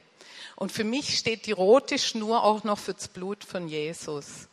Und 0.56 0.72
für 0.72 0.84
mich 0.84 1.18
steht 1.18 1.48
die 1.48 1.52
rote 1.52 1.98
Schnur 1.98 2.44
auch 2.44 2.64
noch 2.64 2.78
für 2.78 2.94
das 2.94 3.08
Blut 3.08 3.44
von 3.44 3.68
Jesus. 3.68 4.48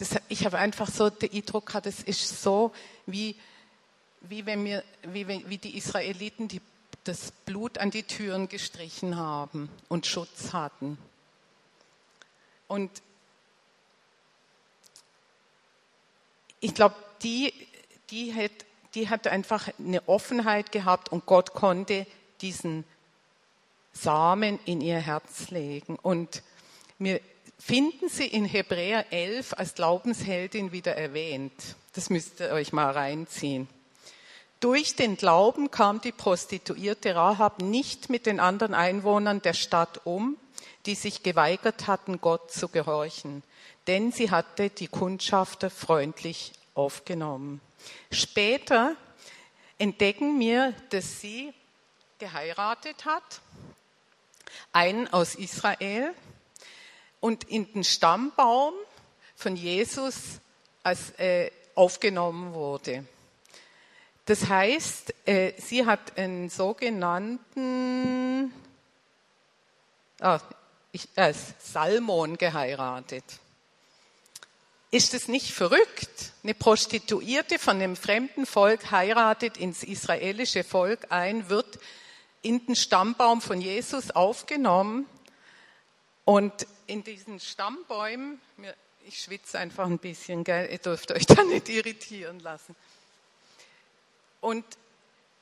Das, 0.00 0.16
ich 0.30 0.46
habe 0.46 0.56
einfach 0.56 0.90
so 0.90 1.10
den 1.10 1.30
Eindruck 1.30 1.66
gehabt, 1.66 1.84
es 1.84 2.02
ist 2.02 2.42
so 2.42 2.72
wie, 3.04 3.36
wie 4.22 4.46
wenn 4.46 4.64
wir, 4.64 4.82
wie, 5.02 5.28
wie 5.28 5.58
die 5.58 5.76
Israeliten 5.76 6.48
die, 6.48 6.62
das 7.04 7.32
Blut 7.44 7.76
an 7.76 7.90
die 7.90 8.04
Türen 8.04 8.48
gestrichen 8.48 9.18
haben 9.18 9.68
und 9.90 10.06
Schutz 10.06 10.54
hatten. 10.54 10.96
Und 12.66 12.90
ich 16.60 16.74
glaube, 16.74 16.94
die, 17.22 17.52
die, 18.08 18.34
hat, 18.34 18.52
die 18.94 19.10
hat 19.10 19.26
einfach 19.26 19.68
eine 19.78 20.08
Offenheit 20.08 20.72
gehabt 20.72 21.10
und 21.10 21.26
Gott 21.26 21.52
konnte 21.52 22.06
diesen 22.40 22.84
Samen 23.92 24.58
in 24.64 24.80
ihr 24.80 24.98
Herz 24.98 25.50
legen. 25.50 25.96
Und 25.96 26.42
wir 26.98 27.20
finden 27.60 28.08
sie 28.08 28.26
in 28.26 28.46
Hebräer 28.46 29.12
11 29.12 29.52
als 29.56 29.74
Glaubensheldin 29.74 30.72
wieder 30.72 30.96
erwähnt. 30.96 31.52
Das 31.92 32.10
müsst 32.10 32.40
ihr 32.40 32.50
euch 32.50 32.72
mal 32.72 32.90
reinziehen. 32.90 33.68
Durch 34.60 34.96
den 34.96 35.16
Glauben 35.16 35.70
kam 35.70 36.00
die 36.00 36.12
Prostituierte 36.12 37.14
Rahab 37.14 37.62
nicht 37.62 38.10
mit 38.10 38.26
den 38.26 38.40
anderen 38.40 38.74
Einwohnern 38.74 39.42
der 39.42 39.54
Stadt 39.54 40.00
um, 40.04 40.36
die 40.86 40.94
sich 40.94 41.22
geweigert 41.22 41.86
hatten, 41.86 42.20
Gott 42.20 42.50
zu 42.50 42.68
gehorchen, 42.68 43.42
denn 43.86 44.12
sie 44.12 44.30
hatte 44.30 44.70
die 44.70 44.88
Kundschafter 44.88 45.70
freundlich 45.70 46.52
aufgenommen. 46.74 47.60
Später 48.10 48.96
entdecken 49.78 50.38
wir, 50.40 50.74
dass 50.90 51.20
sie 51.20 51.52
geheiratet 52.18 53.04
hat, 53.06 53.40
einen 54.72 55.08
aus 55.08 55.34
Israel 55.34 56.14
und 57.20 57.44
in 57.44 57.72
den 57.72 57.84
Stammbaum 57.84 58.74
von 59.36 59.56
Jesus 59.56 60.40
als, 60.82 61.10
äh, 61.18 61.50
aufgenommen 61.74 62.54
wurde. 62.54 63.04
Das 64.26 64.48
heißt, 64.48 65.14
äh, 65.26 65.52
sie 65.58 65.86
hat 65.86 66.18
einen 66.18 66.50
sogenannten 66.50 68.52
ah, 70.20 70.40
ich, 70.92 71.08
äh, 71.16 71.32
Salmon 71.58 72.36
geheiratet. 72.36 73.24
Ist 74.90 75.14
es 75.14 75.28
nicht 75.28 75.52
verrückt? 75.52 76.32
Eine 76.42 76.54
Prostituierte 76.54 77.58
von 77.58 77.76
einem 77.76 77.96
fremden 77.96 78.44
Volk 78.44 78.90
heiratet 78.90 79.56
ins 79.56 79.84
israelische 79.84 80.64
Volk 80.64 81.06
ein, 81.10 81.48
wird 81.48 81.78
in 82.42 82.64
den 82.66 82.74
Stammbaum 82.74 83.40
von 83.40 83.60
Jesus 83.60 84.10
aufgenommen 84.10 85.06
und 86.24 86.66
in 86.86 87.02
diesen 87.04 87.40
Stammbäumen, 87.40 88.40
ich 89.06 89.20
schwitze 89.20 89.58
einfach 89.58 89.86
ein 89.86 89.98
bisschen, 89.98 90.44
gell? 90.44 90.68
ihr 90.70 90.78
dürft 90.78 91.10
euch 91.12 91.26
da 91.26 91.42
nicht 91.44 91.68
irritieren 91.68 92.40
lassen. 92.40 92.76
Und 94.40 94.64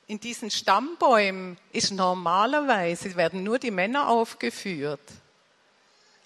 in 0.07 0.19
diesen 0.19 0.49
Stammbäumen 0.49 1.57
ist 1.71 1.91
normalerweise, 1.91 3.15
werden 3.15 3.43
nur 3.43 3.59
die 3.59 3.71
Männer 3.71 4.09
aufgeführt. 4.09 4.99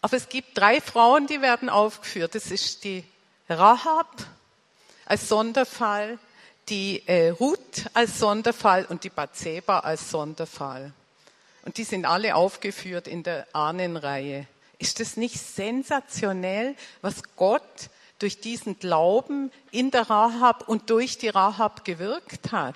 Aber 0.02 0.18
es 0.18 0.30
gibt 0.30 0.58
drei 0.58 0.82
Frauen, 0.82 1.28
die 1.28 1.42
werden 1.42 1.70
aufgeführt. 1.70 2.36
Das 2.36 2.52
ist 2.52 2.84
die 2.84 3.04
Rahab 3.50 4.26
als 5.06 5.28
Sonderfall, 5.28 6.18
die 6.70 7.04
äh, 7.08 7.30
Ruth 7.30 7.90
als 7.94 8.20
Sonderfall 8.20 8.86
und 8.86 9.04
die 9.04 9.10
Bathseba 9.10 9.80
als 9.80 10.10
Sonderfall. 10.10 10.94
Und 11.66 11.78
die 11.78 11.84
sind 11.84 12.06
alle 12.06 12.36
aufgeführt 12.36 13.08
in 13.08 13.24
der 13.24 13.48
Ahnenreihe. 13.54 14.48
Ist 14.80 15.00
das 15.00 15.18
nicht 15.18 15.40
sensationell, 15.40 16.76
was 17.02 17.24
Gott 17.36 17.90
durch 18.20 18.40
diesen 18.40 18.80
Glauben 18.80 19.52
in 19.72 19.92
der 19.92 20.10
Rahab 20.10 20.68
und 20.68 20.90
durch 20.90 21.18
die 21.18 21.30
Rahab 21.30 21.86
gewirkt 21.86 22.52
hat? 22.52 22.76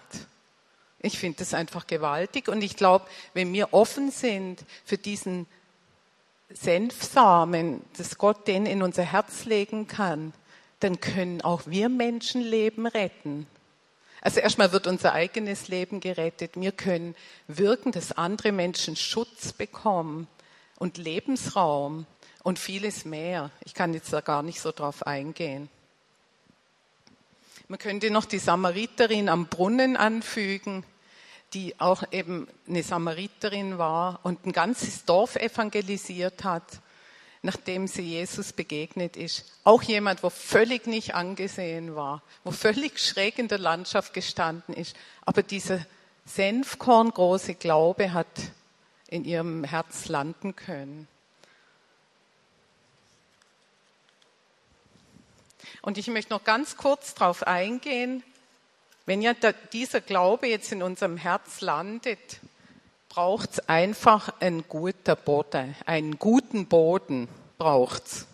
Ich 1.00 1.20
finde 1.20 1.40
das 1.40 1.54
einfach 1.54 1.86
gewaltig 1.86 2.48
und 2.48 2.62
ich 2.62 2.76
glaube, 2.76 3.06
wenn 3.34 3.54
wir 3.54 3.74
offen 3.74 4.10
sind 4.10 4.64
für 4.84 4.98
diesen 4.98 5.46
Senfsamen, 6.50 7.82
dass 7.98 8.18
Gott 8.18 8.48
den 8.48 8.66
in 8.66 8.82
unser 8.82 9.04
Herz 9.04 9.46
legen 9.46 9.88
kann, 9.88 10.34
dann 10.80 11.00
können 11.00 11.42
auch 11.42 11.64
wir 11.66 11.90
Menschenleben 11.90 12.88
retten. 12.88 13.48
Also 14.22 14.40
erstmal 14.40 14.72
wird 14.72 14.88
unser 14.88 15.14
eigenes 15.14 15.68
Leben 15.68 16.00
gerettet. 16.00 16.52
Wir 16.56 16.72
können 16.72 17.16
wirken, 17.48 17.92
dass 17.92 18.12
andere 18.12 18.52
Menschen 18.52 18.96
Schutz 18.96 19.54
bekommen 19.54 20.28
und 20.78 20.98
Lebensraum 20.98 22.06
und 22.44 22.60
vieles 22.60 23.06
mehr. 23.06 23.52
Ich 23.64 23.74
kann 23.74 23.94
jetzt 23.94 24.12
da 24.12 24.22
gar 24.22 24.42
nicht 24.42 24.60
so 24.60 24.72
drauf 24.72 25.06
eingehen. 25.06 25.70
Man 27.68 27.80
könnte 27.80 28.10
noch 28.12 28.26
die 28.26 28.40
Samariterin 28.40 29.30
am 29.30 29.48
Brunnen 29.48 29.98
anfügen, 29.98 30.84
die 31.54 31.80
auch 31.80 32.04
eben 32.12 32.48
eine 32.68 32.84
Samariterin 32.84 33.78
war 33.78 34.22
und 34.24 34.46
ein 34.46 34.54
ganzes 34.54 35.06
Dorf 35.06 35.36
evangelisiert 35.36 36.44
hat 36.44 36.82
nachdem 37.48 37.88
sie 37.88 38.02
Jesus 38.02 38.52
begegnet 38.52 39.16
ist. 39.16 39.46
Auch 39.64 39.82
jemand, 39.82 40.22
wo 40.22 40.30
völlig 40.30 40.86
nicht 40.86 41.16
angesehen 41.16 41.96
war, 41.96 42.22
wo 42.44 42.52
völlig 42.52 43.00
schräg 43.00 43.40
in 43.40 43.48
der 43.48 43.58
Landschaft 43.58 44.14
gestanden 44.14 44.76
ist. 44.76 44.98
Aber 45.26 45.44
dieser 45.44 45.80
Senfkorngroße 46.26 47.56
Glaube 47.56 48.12
hat 48.12 48.28
in 49.08 49.24
ihrem 49.24 49.64
Herz 49.64 50.10
landen 50.10 50.58
können. 50.58 51.08
Und 55.82 55.98
ich 55.98 56.08
möchte 56.08 56.34
noch 56.34 56.44
ganz 56.44 56.76
kurz 56.76 57.14
darauf 57.14 57.48
eingehen, 57.48 58.24
wenn 59.06 59.22
ja 59.22 59.34
dieser 59.72 60.02
Glaube 60.02 60.48
jetzt 60.48 60.74
in 60.74 60.84
unserem 60.84 61.16
Herz 61.16 61.62
landet, 61.62 62.42
braucht 63.18 63.54
es 63.54 63.68
einfach 63.68 64.32
ein 64.42 64.64
guter 64.68 65.16
Boden, 65.16 65.76
einen 65.88 66.20
guten 66.20 66.68
Boden 66.68 67.28
braucht's. 67.58 68.28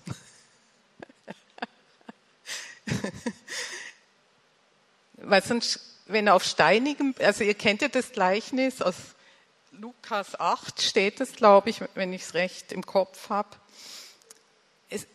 Weil 5.14 5.42
sonst, 5.42 5.80
wenn 6.08 6.28
auf 6.28 6.44
steinigem, 6.44 7.16
also 7.20 7.46
ihr 7.46 7.54
kennt 7.54 7.82
ja 7.82 7.88
das 7.88 8.12
Gleichnis 8.12 8.82
aus 8.82 8.96
Lukas 9.72 10.38
8 10.38 10.82
steht 10.82 11.22
es, 11.22 11.32
glaube 11.32 11.70
ich, 11.70 11.80
wenn 11.96 12.12
ich 12.12 12.24
es 12.24 12.34
recht 12.34 12.74
im 12.74 12.86
Kopf 12.86 13.30
habe, 13.30 13.56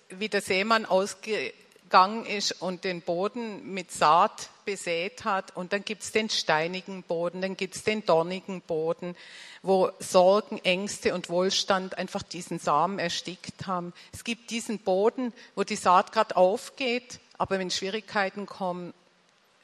wie 0.08 0.30
der 0.30 0.40
Seemann 0.40 0.86
ausgegangen 0.86 2.24
ist 2.24 2.52
und 2.62 2.84
den 2.84 3.02
Boden 3.02 3.74
mit 3.74 3.92
Saat 3.92 4.48
besät 4.68 5.24
hat. 5.24 5.56
Und 5.56 5.72
dann 5.72 5.82
gibt 5.82 6.02
es 6.02 6.12
den 6.12 6.28
steinigen 6.28 7.02
Boden, 7.02 7.40
dann 7.40 7.56
gibt 7.56 7.74
es 7.74 7.84
den 7.84 8.04
dornigen 8.04 8.60
Boden, 8.60 9.16
wo 9.62 9.90
Sorgen, 9.98 10.58
Ängste 10.62 11.14
und 11.14 11.30
Wohlstand 11.30 11.96
einfach 11.96 12.22
diesen 12.22 12.58
Samen 12.58 12.98
erstickt 12.98 13.66
haben. 13.66 13.94
Es 14.12 14.24
gibt 14.24 14.50
diesen 14.50 14.78
Boden, 14.80 15.32
wo 15.54 15.64
die 15.64 15.76
Saat 15.76 16.12
gerade 16.12 16.36
aufgeht, 16.36 17.18
aber 17.38 17.58
wenn 17.58 17.70
Schwierigkeiten 17.70 18.44
kommen, 18.44 18.92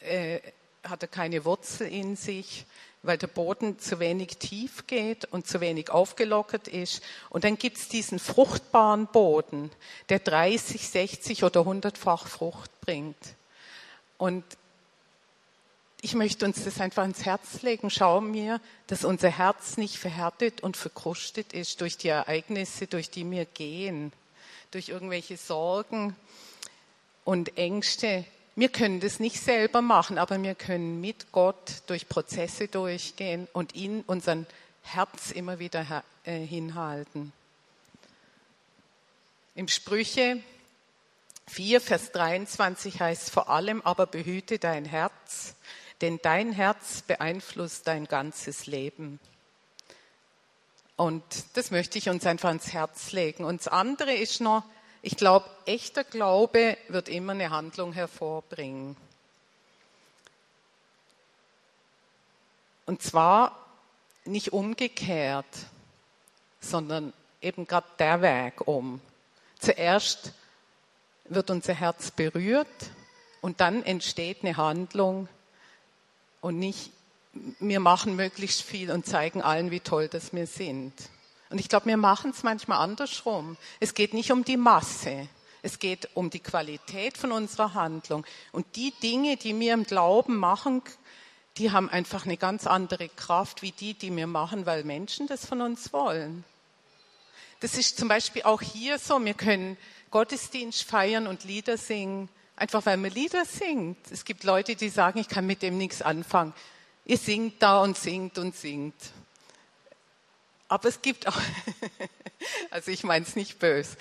äh, 0.00 0.40
hat 0.82 1.02
er 1.02 1.08
keine 1.08 1.44
Wurzel 1.44 1.86
in 1.88 2.16
sich 2.16 2.64
weil 3.06 3.18
der 3.18 3.26
Boden 3.26 3.78
zu 3.78 4.00
wenig 4.00 4.38
tief 4.38 4.86
geht 4.86 5.26
und 5.26 5.46
zu 5.46 5.60
wenig 5.60 5.90
aufgelockert 5.90 6.68
ist. 6.68 7.02
Und 7.28 7.44
dann 7.44 7.58
gibt 7.58 7.76
es 7.76 7.88
diesen 7.88 8.18
fruchtbaren 8.18 9.08
Boden, 9.08 9.70
der 10.08 10.20
30, 10.20 10.88
60 10.88 11.44
oder 11.44 11.60
100-fach 11.60 12.26
Frucht 12.26 12.70
bringt. 12.80 13.34
Und 14.16 14.42
ich 16.04 16.14
möchte 16.14 16.44
uns 16.44 16.62
das 16.62 16.82
einfach 16.82 17.02
ins 17.02 17.24
Herz 17.24 17.62
legen. 17.62 17.88
Schau 17.88 18.20
mir, 18.20 18.60
dass 18.88 19.06
unser 19.06 19.30
Herz 19.30 19.78
nicht 19.78 19.96
verhärtet 19.96 20.60
und 20.60 20.76
verkrustet 20.76 21.54
ist 21.54 21.80
durch 21.80 21.96
die 21.96 22.08
Ereignisse, 22.08 22.86
durch 22.86 23.08
die 23.08 23.28
wir 23.30 23.46
gehen, 23.46 24.12
durch 24.70 24.90
irgendwelche 24.90 25.38
Sorgen 25.38 26.14
und 27.24 27.56
Ängste, 27.56 28.26
wir 28.54 28.68
können 28.68 29.00
das 29.00 29.18
nicht 29.18 29.40
selber 29.40 29.80
machen, 29.80 30.18
aber 30.18 30.40
wir 30.42 30.54
können 30.54 31.00
mit 31.00 31.32
Gott 31.32 31.82
durch 31.86 32.06
Prozesse 32.06 32.68
durchgehen 32.68 33.48
und 33.54 33.74
ihn 33.74 34.04
unseren 34.06 34.46
Herz 34.82 35.30
immer 35.30 35.58
wieder 35.58 36.04
äh, 36.24 36.38
hinhalten. 36.38 37.32
Im 39.54 39.68
Sprüche 39.68 40.42
4, 41.46 41.80
Vers 41.80 42.12
23 42.12 43.00
heißt 43.00 43.30
vor 43.30 43.48
allem 43.48 43.80
aber 43.80 44.06
behüte 44.06 44.58
dein 44.58 44.84
Herz, 44.84 45.54
denn 46.00 46.18
dein 46.22 46.52
Herz 46.52 47.02
beeinflusst 47.02 47.86
dein 47.86 48.06
ganzes 48.06 48.66
Leben. 48.66 49.20
Und 50.96 51.24
das 51.54 51.70
möchte 51.70 51.98
ich 51.98 52.08
uns 52.08 52.24
einfach 52.26 52.48
ans 52.48 52.72
Herz 52.72 53.12
legen. 53.12 53.44
Und 53.44 53.60
das 53.60 53.68
andere 53.68 54.12
ist 54.14 54.40
noch, 54.40 54.64
ich 55.02 55.16
glaube, 55.16 55.48
echter 55.66 56.04
Glaube 56.04 56.76
wird 56.88 57.08
immer 57.08 57.32
eine 57.32 57.50
Handlung 57.50 57.92
hervorbringen. 57.92 58.96
Und 62.86 63.02
zwar 63.02 63.58
nicht 64.24 64.52
umgekehrt, 64.52 65.46
sondern 66.60 67.12
eben 67.40 67.66
gerade 67.66 67.86
der 67.98 68.22
Weg 68.22 68.66
um. 68.66 69.00
Zuerst 69.58 70.32
wird 71.24 71.50
unser 71.50 71.74
Herz 71.74 72.10
berührt 72.10 72.68
und 73.40 73.60
dann 73.60 73.82
entsteht 73.82 74.42
eine 74.42 74.56
Handlung 74.56 75.28
und 76.44 76.58
nicht 76.58 76.90
wir 77.58 77.80
machen 77.80 78.16
möglichst 78.16 78.62
viel 78.62 78.90
und 78.90 79.06
zeigen 79.06 79.40
allen, 79.40 79.70
wie 79.70 79.80
toll 79.80 80.08
das 80.08 80.34
wir 80.34 80.46
sind. 80.46 80.92
Und 81.48 81.58
ich 81.58 81.70
glaube, 81.70 81.86
wir 81.86 81.96
machen 81.96 82.32
es 82.32 82.42
manchmal 82.42 82.78
andersrum. 82.78 83.56
Es 83.80 83.94
geht 83.94 84.12
nicht 84.12 84.30
um 84.30 84.44
die 84.44 84.58
Masse. 84.58 85.26
Es 85.62 85.78
geht 85.78 86.10
um 86.12 86.28
die 86.28 86.40
Qualität 86.40 87.16
von 87.16 87.32
unserer 87.32 87.72
Handlung. 87.72 88.26
Und 88.52 88.66
die 88.76 88.92
Dinge, 89.02 89.38
die 89.38 89.58
wir 89.58 89.72
im 89.72 89.84
Glauben 89.84 90.36
machen, 90.36 90.82
die 91.56 91.72
haben 91.72 91.88
einfach 91.88 92.26
eine 92.26 92.36
ganz 92.36 92.66
andere 92.66 93.08
Kraft 93.08 93.62
wie 93.62 93.72
die, 93.72 93.94
die 93.94 94.14
wir 94.14 94.26
machen, 94.26 94.66
weil 94.66 94.84
Menschen 94.84 95.26
das 95.26 95.46
von 95.46 95.62
uns 95.62 95.94
wollen. 95.94 96.44
Das 97.60 97.78
ist 97.78 97.96
zum 97.98 98.08
Beispiel 98.08 98.42
auch 98.42 98.60
hier 98.60 98.98
so. 98.98 99.18
Wir 99.24 99.34
können 99.34 99.78
Gottesdienst 100.10 100.84
feiern 100.84 101.26
und 101.26 101.44
Lieder 101.44 101.78
singen, 101.78 102.28
einfach 102.56 102.84
weil 102.86 102.96
man 102.96 103.10
Lieder 103.10 103.44
singt. 103.44 104.10
Es 104.10 104.24
gibt 104.24 104.44
Leute, 104.44 104.76
die 104.76 104.88
sagen, 104.88 105.18
ich 105.18 105.28
kann 105.28 105.46
mit 105.46 105.62
dem 105.62 105.78
nichts 105.78 106.02
anfangen. 106.02 106.52
Ihr 107.04 107.18
singt 107.18 107.62
da 107.62 107.82
und 107.82 107.98
singt 107.98 108.38
und 108.38 108.56
singt. 108.56 108.94
Aber 110.68 110.88
es 110.88 111.02
gibt 111.02 111.26
auch, 111.28 111.38
also 112.70 112.90
ich 112.90 113.04
meine 113.04 113.24
es 113.24 113.36
nicht 113.36 113.58
böse, 113.58 113.96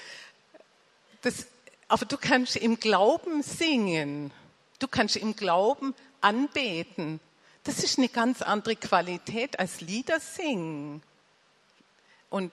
das, 1.21 1.47
aber 1.87 2.05
du 2.05 2.17
kannst 2.17 2.55
im 2.55 2.79
Glauben 2.79 3.43
singen, 3.43 4.31
du 4.79 4.87
kannst 4.87 5.15
im 5.15 5.35
Glauben 5.35 5.93
anbeten. 6.21 7.19
Das 7.63 7.79
ist 7.79 7.97
eine 7.97 8.09
ganz 8.09 8.41
andere 8.41 8.75
Qualität 8.75 9.59
als 9.59 9.81
Lieder 9.81 10.19
singen. 10.19 11.01
Und, 12.29 12.51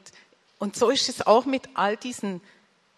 und 0.59 0.77
so 0.77 0.91
ist 0.91 1.09
es 1.09 1.27
auch 1.27 1.47
mit 1.47 1.69
all 1.75 1.97
diesen 1.97 2.41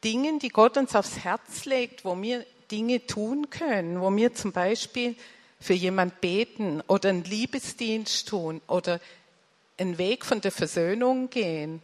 Dingen, 0.05 0.39
die 0.39 0.49
Gott 0.49 0.77
uns 0.77 0.95
aufs 0.95 1.19
Herz 1.19 1.65
legt, 1.65 2.05
wo 2.05 2.21
wir 2.21 2.45
Dinge 2.73 3.07
tun 3.07 3.51
können, 3.51 4.01
wo 4.01 4.15
wir 4.17 4.35
zum 4.35 4.51
Beispiel 4.51 5.15
für 5.61 5.75
jemand 5.75 6.21
beten 6.21 6.83
oder 6.89 7.11
einen 7.11 7.25
Liebesdienst 7.25 8.27
tun 8.27 8.61
oder 8.67 8.99
einen 9.79 9.99
Weg 9.99 10.25
von 10.25 10.41
der 10.41 10.51
Versöhnung 10.51 11.31
gehen 11.31 11.83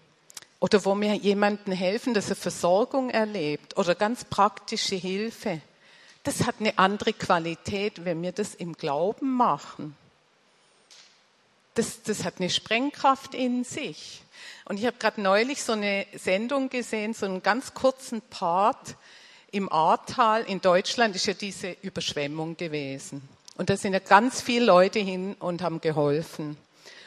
oder 0.61 0.85
wo 0.85 0.94
mir 0.94 1.14
jemandem 1.14 1.72
helfen, 1.72 2.14
dass 2.14 2.31
er 2.31 2.37
Versorgung 2.37 3.11
erlebt 3.11 3.77
oder 3.77 3.94
ganz 3.94 4.24
praktische 4.24 4.96
Hilfe, 4.96 5.61
das 6.24 6.46
hat 6.46 6.57
eine 6.59 6.79
andere 6.79 7.12
Qualität, 7.12 8.05
wenn 8.05 8.22
wir 8.22 8.33
das 8.33 8.55
im 8.55 8.72
Glauben 8.74 9.35
machen. 9.35 9.96
Das, 11.74 12.03
das 12.03 12.24
hat 12.24 12.35
eine 12.38 12.51
Sprengkraft 12.51 13.35
in 13.35 13.62
sich. 13.62 14.22
Und 14.64 14.79
ich 14.79 14.87
habe 14.87 14.96
gerade 14.98 15.20
neulich 15.20 15.62
so 15.62 15.72
eine 15.72 16.07
Sendung 16.14 16.70
gesehen, 16.70 17.14
so 17.14 17.27
einen 17.27 17.42
ganz 17.42 17.72
kurzen 17.74 18.20
Part 18.20 18.96
im 19.50 19.72
Ahrtal 19.72 20.42
in 20.44 20.61
Deutschland 20.61 21.16
ist 21.16 21.26
ja 21.26 21.34
diese 21.34 21.76
Überschwemmung 21.82 22.56
gewesen. 22.56 23.26
Und 23.56 23.70
da 23.70 23.76
sind 23.76 23.92
ja 23.92 23.98
ganz 23.98 24.40
viele 24.40 24.66
Leute 24.66 24.98
hin 24.98 25.34
und 25.38 25.62
haben 25.62 25.80
geholfen. 25.80 26.56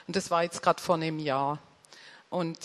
Und 0.08 0.16
das 0.16 0.32
war 0.32 0.44
jetzt 0.44 0.62
gerade 0.62 0.82
vor 0.82 0.96
einem 0.96 1.20
Jahr. 1.20 1.60
Und 2.30 2.58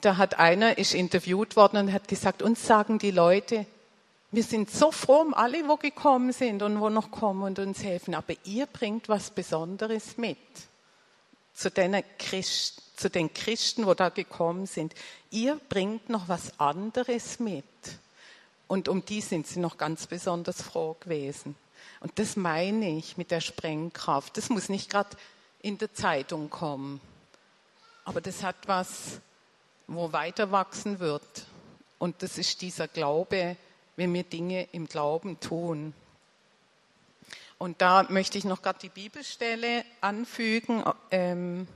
da 0.00 0.16
hat 0.16 0.38
einer, 0.38 0.78
ist 0.78 0.94
interviewt 0.94 1.56
worden 1.56 1.78
und 1.78 1.92
hat 1.92 2.08
gesagt, 2.08 2.42
uns 2.42 2.66
sagen 2.66 2.98
die 2.98 3.10
Leute, 3.10 3.66
wir 4.32 4.44
sind 4.44 4.70
so 4.70 4.92
froh 4.92 5.22
um 5.22 5.34
alle, 5.34 5.66
wo 5.68 5.76
gekommen 5.76 6.32
sind 6.32 6.62
und 6.62 6.80
wo 6.80 6.88
noch 6.88 7.10
kommen 7.10 7.42
und 7.42 7.58
uns 7.58 7.82
helfen, 7.82 8.14
aber 8.14 8.34
ihr 8.44 8.66
bringt 8.66 9.08
was 9.08 9.30
Besonderes 9.30 10.16
mit 10.16 10.38
zu 11.52 11.70
Christ, 12.18 12.82
zu 12.96 13.10
den 13.10 13.34
Christen, 13.34 13.86
wo 13.86 13.94
da 13.94 14.08
gekommen 14.08 14.66
sind. 14.66 14.94
Ihr 15.30 15.60
bringt 15.68 16.08
noch 16.08 16.28
was 16.28 16.58
anderes 16.58 17.38
mit. 17.38 17.64
Und 18.70 18.88
um 18.88 19.04
die 19.04 19.20
sind 19.20 19.48
sie 19.48 19.58
noch 19.58 19.78
ganz 19.78 20.06
besonders 20.06 20.62
froh 20.62 20.94
gewesen. 21.00 21.56
Und 21.98 22.20
das 22.20 22.36
meine 22.36 22.88
ich 22.96 23.16
mit 23.16 23.32
der 23.32 23.40
Sprengkraft. 23.40 24.36
Das 24.36 24.48
muss 24.48 24.68
nicht 24.68 24.88
gerade 24.88 25.16
in 25.60 25.76
der 25.78 25.92
Zeitung 25.92 26.50
kommen. 26.50 27.00
Aber 28.04 28.20
das 28.20 28.44
hat 28.44 28.54
was, 28.66 29.18
wo 29.88 30.12
weiter 30.12 30.52
wachsen 30.52 31.00
wird. 31.00 31.46
Und 31.98 32.22
das 32.22 32.38
ist 32.38 32.62
dieser 32.62 32.86
Glaube, 32.86 33.56
wenn 33.96 34.14
wir 34.14 34.22
Dinge 34.22 34.68
im 34.70 34.86
Glauben 34.86 35.40
tun. 35.40 35.92
Und 37.58 37.82
da 37.82 38.04
möchte 38.04 38.38
ich 38.38 38.44
noch 38.44 38.62
gerade 38.62 38.78
die 38.78 38.88
Bibelstelle 38.88 39.84
anfügen 40.00 40.84
ähm, 41.10 41.66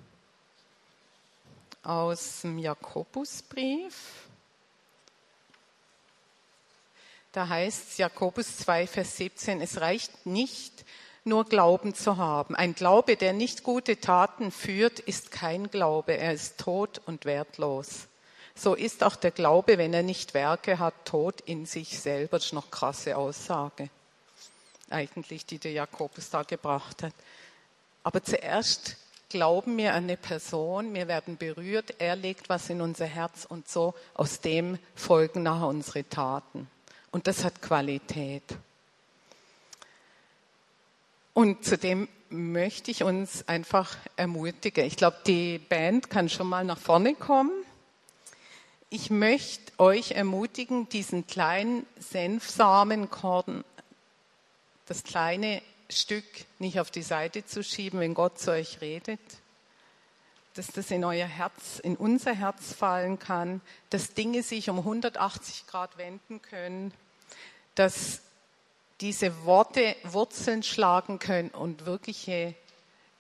aus 1.82 2.42
dem 2.42 2.56
Jakobusbrief. 2.56 4.23
Da 7.34 7.48
heißt 7.48 7.98
Jakobus 7.98 8.58
2, 8.58 8.86
Vers 8.86 9.16
17, 9.16 9.60
es 9.60 9.80
reicht 9.80 10.24
nicht, 10.24 10.84
nur 11.24 11.44
Glauben 11.44 11.92
zu 11.92 12.16
haben. 12.16 12.54
Ein 12.54 12.76
Glaube, 12.76 13.16
der 13.16 13.32
nicht 13.32 13.64
gute 13.64 13.98
Taten 13.98 14.52
führt, 14.52 15.00
ist 15.00 15.32
kein 15.32 15.68
Glaube. 15.68 16.16
Er 16.16 16.32
ist 16.32 16.58
tot 16.58 17.00
und 17.06 17.24
wertlos. 17.24 18.06
So 18.54 18.74
ist 18.74 19.02
auch 19.02 19.16
der 19.16 19.32
Glaube, 19.32 19.78
wenn 19.78 19.92
er 19.92 20.04
nicht 20.04 20.32
Werke 20.32 20.78
hat, 20.78 20.94
tot 21.06 21.40
in 21.40 21.66
sich 21.66 21.98
selber. 21.98 22.38
Das 22.38 22.46
ist 22.46 22.52
noch 22.52 22.70
krasse 22.70 23.16
Aussage, 23.16 23.90
eigentlich, 24.88 25.44
die 25.44 25.58
der 25.58 25.72
Jakobus 25.72 26.30
da 26.30 26.44
gebracht 26.44 27.02
hat. 27.02 27.14
Aber 28.04 28.22
zuerst 28.22 28.96
glauben 29.28 29.76
wir 29.76 29.94
an 29.94 30.04
eine 30.04 30.16
Person, 30.16 30.94
wir 30.94 31.08
werden 31.08 31.36
berührt, 31.36 31.96
er 31.98 32.14
legt 32.14 32.48
was 32.48 32.70
in 32.70 32.80
unser 32.80 33.06
Herz 33.06 33.44
und 33.44 33.68
so 33.68 33.94
aus 34.12 34.40
dem 34.40 34.78
folgen 34.94 35.42
nachher 35.42 35.66
unsere 35.66 36.08
Taten. 36.08 36.70
Und 37.14 37.28
das 37.28 37.44
hat 37.44 37.62
Qualität. 37.62 38.42
Und 41.32 41.64
zudem 41.64 42.08
möchte 42.28 42.90
ich 42.90 43.04
uns 43.04 43.46
einfach 43.46 43.96
ermutigen. 44.16 44.84
Ich 44.84 44.96
glaube, 44.96 45.18
die 45.24 45.60
Band 45.60 46.10
kann 46.10 46.28
schon 46.28 46.48
mal 46.48 46.64
nach 46.64 46.80
vorne 46.80 47.14
kommen. 47.14 47.52
Ich 48.90 49.10
möchte 49.10 49.78
euch 49.78 50.10
ermutigen, 50.10 50.88
diesen 50.88 51.24
kleinen 51.28 51.86
Senfsamenkorn, 52.00 53.62
das 54.86 55.04
kleine 55.04 55.62
Stück 55.88 56.24
nicht 56.58 56.80
auf 56.80 56.90
die 56.90 57.02
Seite 57.02 57.46
zu 57.46 57.62
schieben, 57.62 58.00
wenn 58.00 58.14
Gott 58.14 58.40
zu 58.40 58.50
euch 58.50 58.80
redet, 58.80 59.20
dass 60.54 60.66
das 60.66 60.90
in 60.90 61.04
euer 61.04 61.28
Herz, 61.28 61.78
in 61.78 61.94
unser 61.94 62.34
Herz 62.34 62.72
fallen 62.72 63.20
kann, 63.20 63.60
dass 63.90 64.14
Dinge 64.14 64.42
sich 64.42 64.68
um 64.68 64.78
180 64.78 65.68
Grad 65.68 65.96
wenden 65.96 66.42
können, 66.42 66.92
dass 67.74 68.20
diese 69.00 69.44
Worte 69.44 69.96
Wurzeln 70.04 70.62
schlagen 70.62 71.18
können 71.18 71.50
und 71.50 71.86
wirkliche 71.86 72.54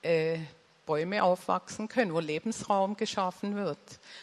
äh, 0.02 0.38
Bäume 0.86 1.22
aufwachsen 1.24 1.88
können, 1.88 2.12
wo 2.12 2.20
Lebensraum 2.20 2.96
geschaffen 2.96 3.56
wird. 3.56 3.78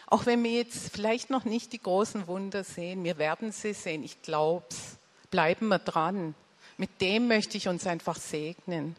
Auch 0.07 0.25
wenn 0.25 0.43
wir 0.43 0.51
jetzt 0.51 0.93
vielleicht 0.93 1.29
noch 1.29 1.43
nicht 1.43 1.73
die 1.73 1.81
großen 1.81 2.27
Wunder 2.27 2.63
sehen, 2.63 3.03
wir 3.03 3.17
werden 3.17 3.51
sie 3.51 3.73
sehen, 3.73 4.03
ich 4.03 4.21
glaube 4.21 4.65
es. 4.69 4.97
Bleiben 5.29 5.69
wir 5.69 5.79
dran. 5.79 6.35
Mit 6.77 6.99
dem 6.99 7.27
möchte 7.27 7.57
ich 7.57 7.67
uns 7.67 7.87
einfach 7.87 8.17
segnen. 8.17 8.95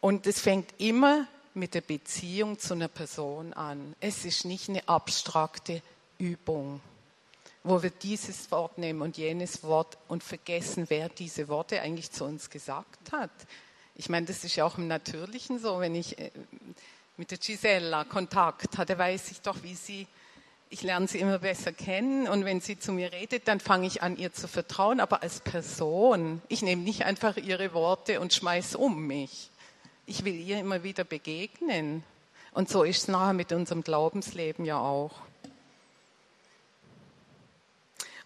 Und 0.00 0.26
es 0.26 0.40
fängt 0.40 0.68
immer 0.78 1.26
mit 1.54 1.74
der 1.74 1.82
Beziehung 1.82 2.58
zu 2.58 2.74
einer 2.74 2.88
Person 2.88 3.52
an. 3.52 3.94
Es 4.00 4.24
ist 4.24 4.44
nicht 4.44 4.68
eine 4.68 4.88
abstrakte 4.88 5.82
Übung 6.18 6.80
wo 7.62 7.82
wir 7.82 7.90
dieses 7.90 8.50
Wort 8.50 8.78
nehmen 8.78 9.02
und 9.02 9.16
jenes 9.16 9.62
Wort 9.62 9.98
und 10.08 10.24
vergessen, 10.24 10.86
wer 10.88 11.08
diese 11.08 11.48
Worte 11.48 11.80
eigentlich 11.80 12.10
zu 12.10 12.24
uns 12.24 12.48
gesagt 12.50 13.12
hat. 13.12 13.30
Ich 13.94 14.08
meine, 14.08 14.26
das 14.26 14.44
ist 14.44 14.56
ja 14.56 14.64
auch 14.64 14.78
im 14.78 14.88
Natürlichen 14.88 15.58
so, 15.58 15.80
wenn 15.80 15.94
ich 15.94 16.18
äh, 16.18 16.30
mit 17.18 17.30
der 17.30 17.38
Gisella 17.38 18.04
Kontakt 18.04 18.78
hatte, 18.78 18.96
weiß 18.96 19.30
ich 19.30 19.42
doch, 19.42 19.62
wie 19.62 19.74
sie, 19.74 20.06
ich 20.70 20.82
lerne 20.82 21.06
sie 21.06 21.18
immer 21.18 21.38
besser 21.38 21.72
kennen 21.72 22.26
und 22.26 22.46
wenn 22.46 22.62
sie 22.62 22.78
zu 22.78 22.92
mir 22.92 23.12
redet, 23.12 23.46
dann 23.46 23.60
fange 23.60 23.86
ich 23.86 24.02
an, 24.02 24.16
ihr 24.16 24.32
zu 24.32 24.48
vertrauen, 24.48 25.00
aber 25.00 25.22
als 25.22 25.40
Person. 25.40 26.40
Ich 26.48 26.62
nehme 26.62 26.82
nicht 26.82 27.04
einfach 27.04 27.36
ihre 27.36 27.74
Worte 27.74 28.20
und 28.20 28.32
schmeiß 28.32 28.74
um 28.74 29.06
mich. 29.06 29.50
Ich 30.06 30.24
will 30.24 30.34
ihr 30.34 30.58
immer 30.60 30.82
wieder 30.82 31.04
begegnen. 31.04 32.04
Und 32.52 32.70
so 32.70 32.84
ist 32.84 33.02
es 33.02 33.08
nachher 33.08 33.34
mit 33.34 33.52
unserem 33.52 33.82
Glaubensleben 33.82 34.64
ja 34.64 34.78
auch. 34.78 35.12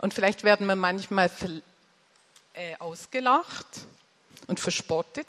Und 0.05 0.12
vielleicht 0.12 0.45
werden 0.45 0.67
wir 0.67 0.77
manchmal 0.77 1.31
äh, 2.53 2.77
ausgelacht 2.79 3.67
und 4.49 4.61
verspottet, 4.61 5.27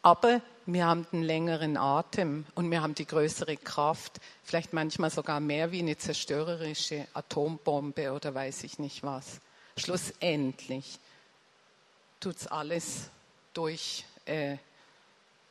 aber 0.00 0.40
wir 0.64 0.86
haben 0.86 1.08
den 1.10 1.24
längeren 1.24 1.76
Atem 1.76 2.46
und 2.54 2.70
wir 2.70 2.82
haben 2.82 2.94
die 2.94 3.04
größere 3.04 3.56
Kraft, 3.56 4.20
vielleicht 4.44 4.74
manchmal 4.74 5.10
sogar 5.10 5.40
mehr 5.40 5.72
wie 5.72 5.80
eine 5.80 5.98
zerstörerische 5.98 7.08
Atombombe 7.14 8.12
oder 8.12 8.32
weiß 8.32 8.62
ich 8.62 8.78
nicht 8.78 9.02
was. 9.02 9.40
Schlussendlich 9.76 11.00
tut 12.20 12.36
es 12.36 12.46
alles 12.46 13.08
durch, 13.54 14.04
äh, 14.26 14.56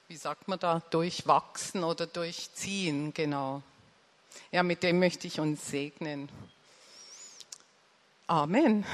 wie 0.08 0.16
sagt 0.16 0.48
man 0.48 0.60
da, 0.60 0.82
durchwachsen 0.92 1.84
oder 1.84 2.08
durchziehen, 2.08 3.14
genau. 3.14 3.62
Ja, 4.54 4.64
mit 4.64 4.82
dem 4.82 5.00
möchte 5.00 5.28
ich 5.28 5.42
uns 5.42 5.68
segnen. 5.68 6.30
Amen. 8.30 8.86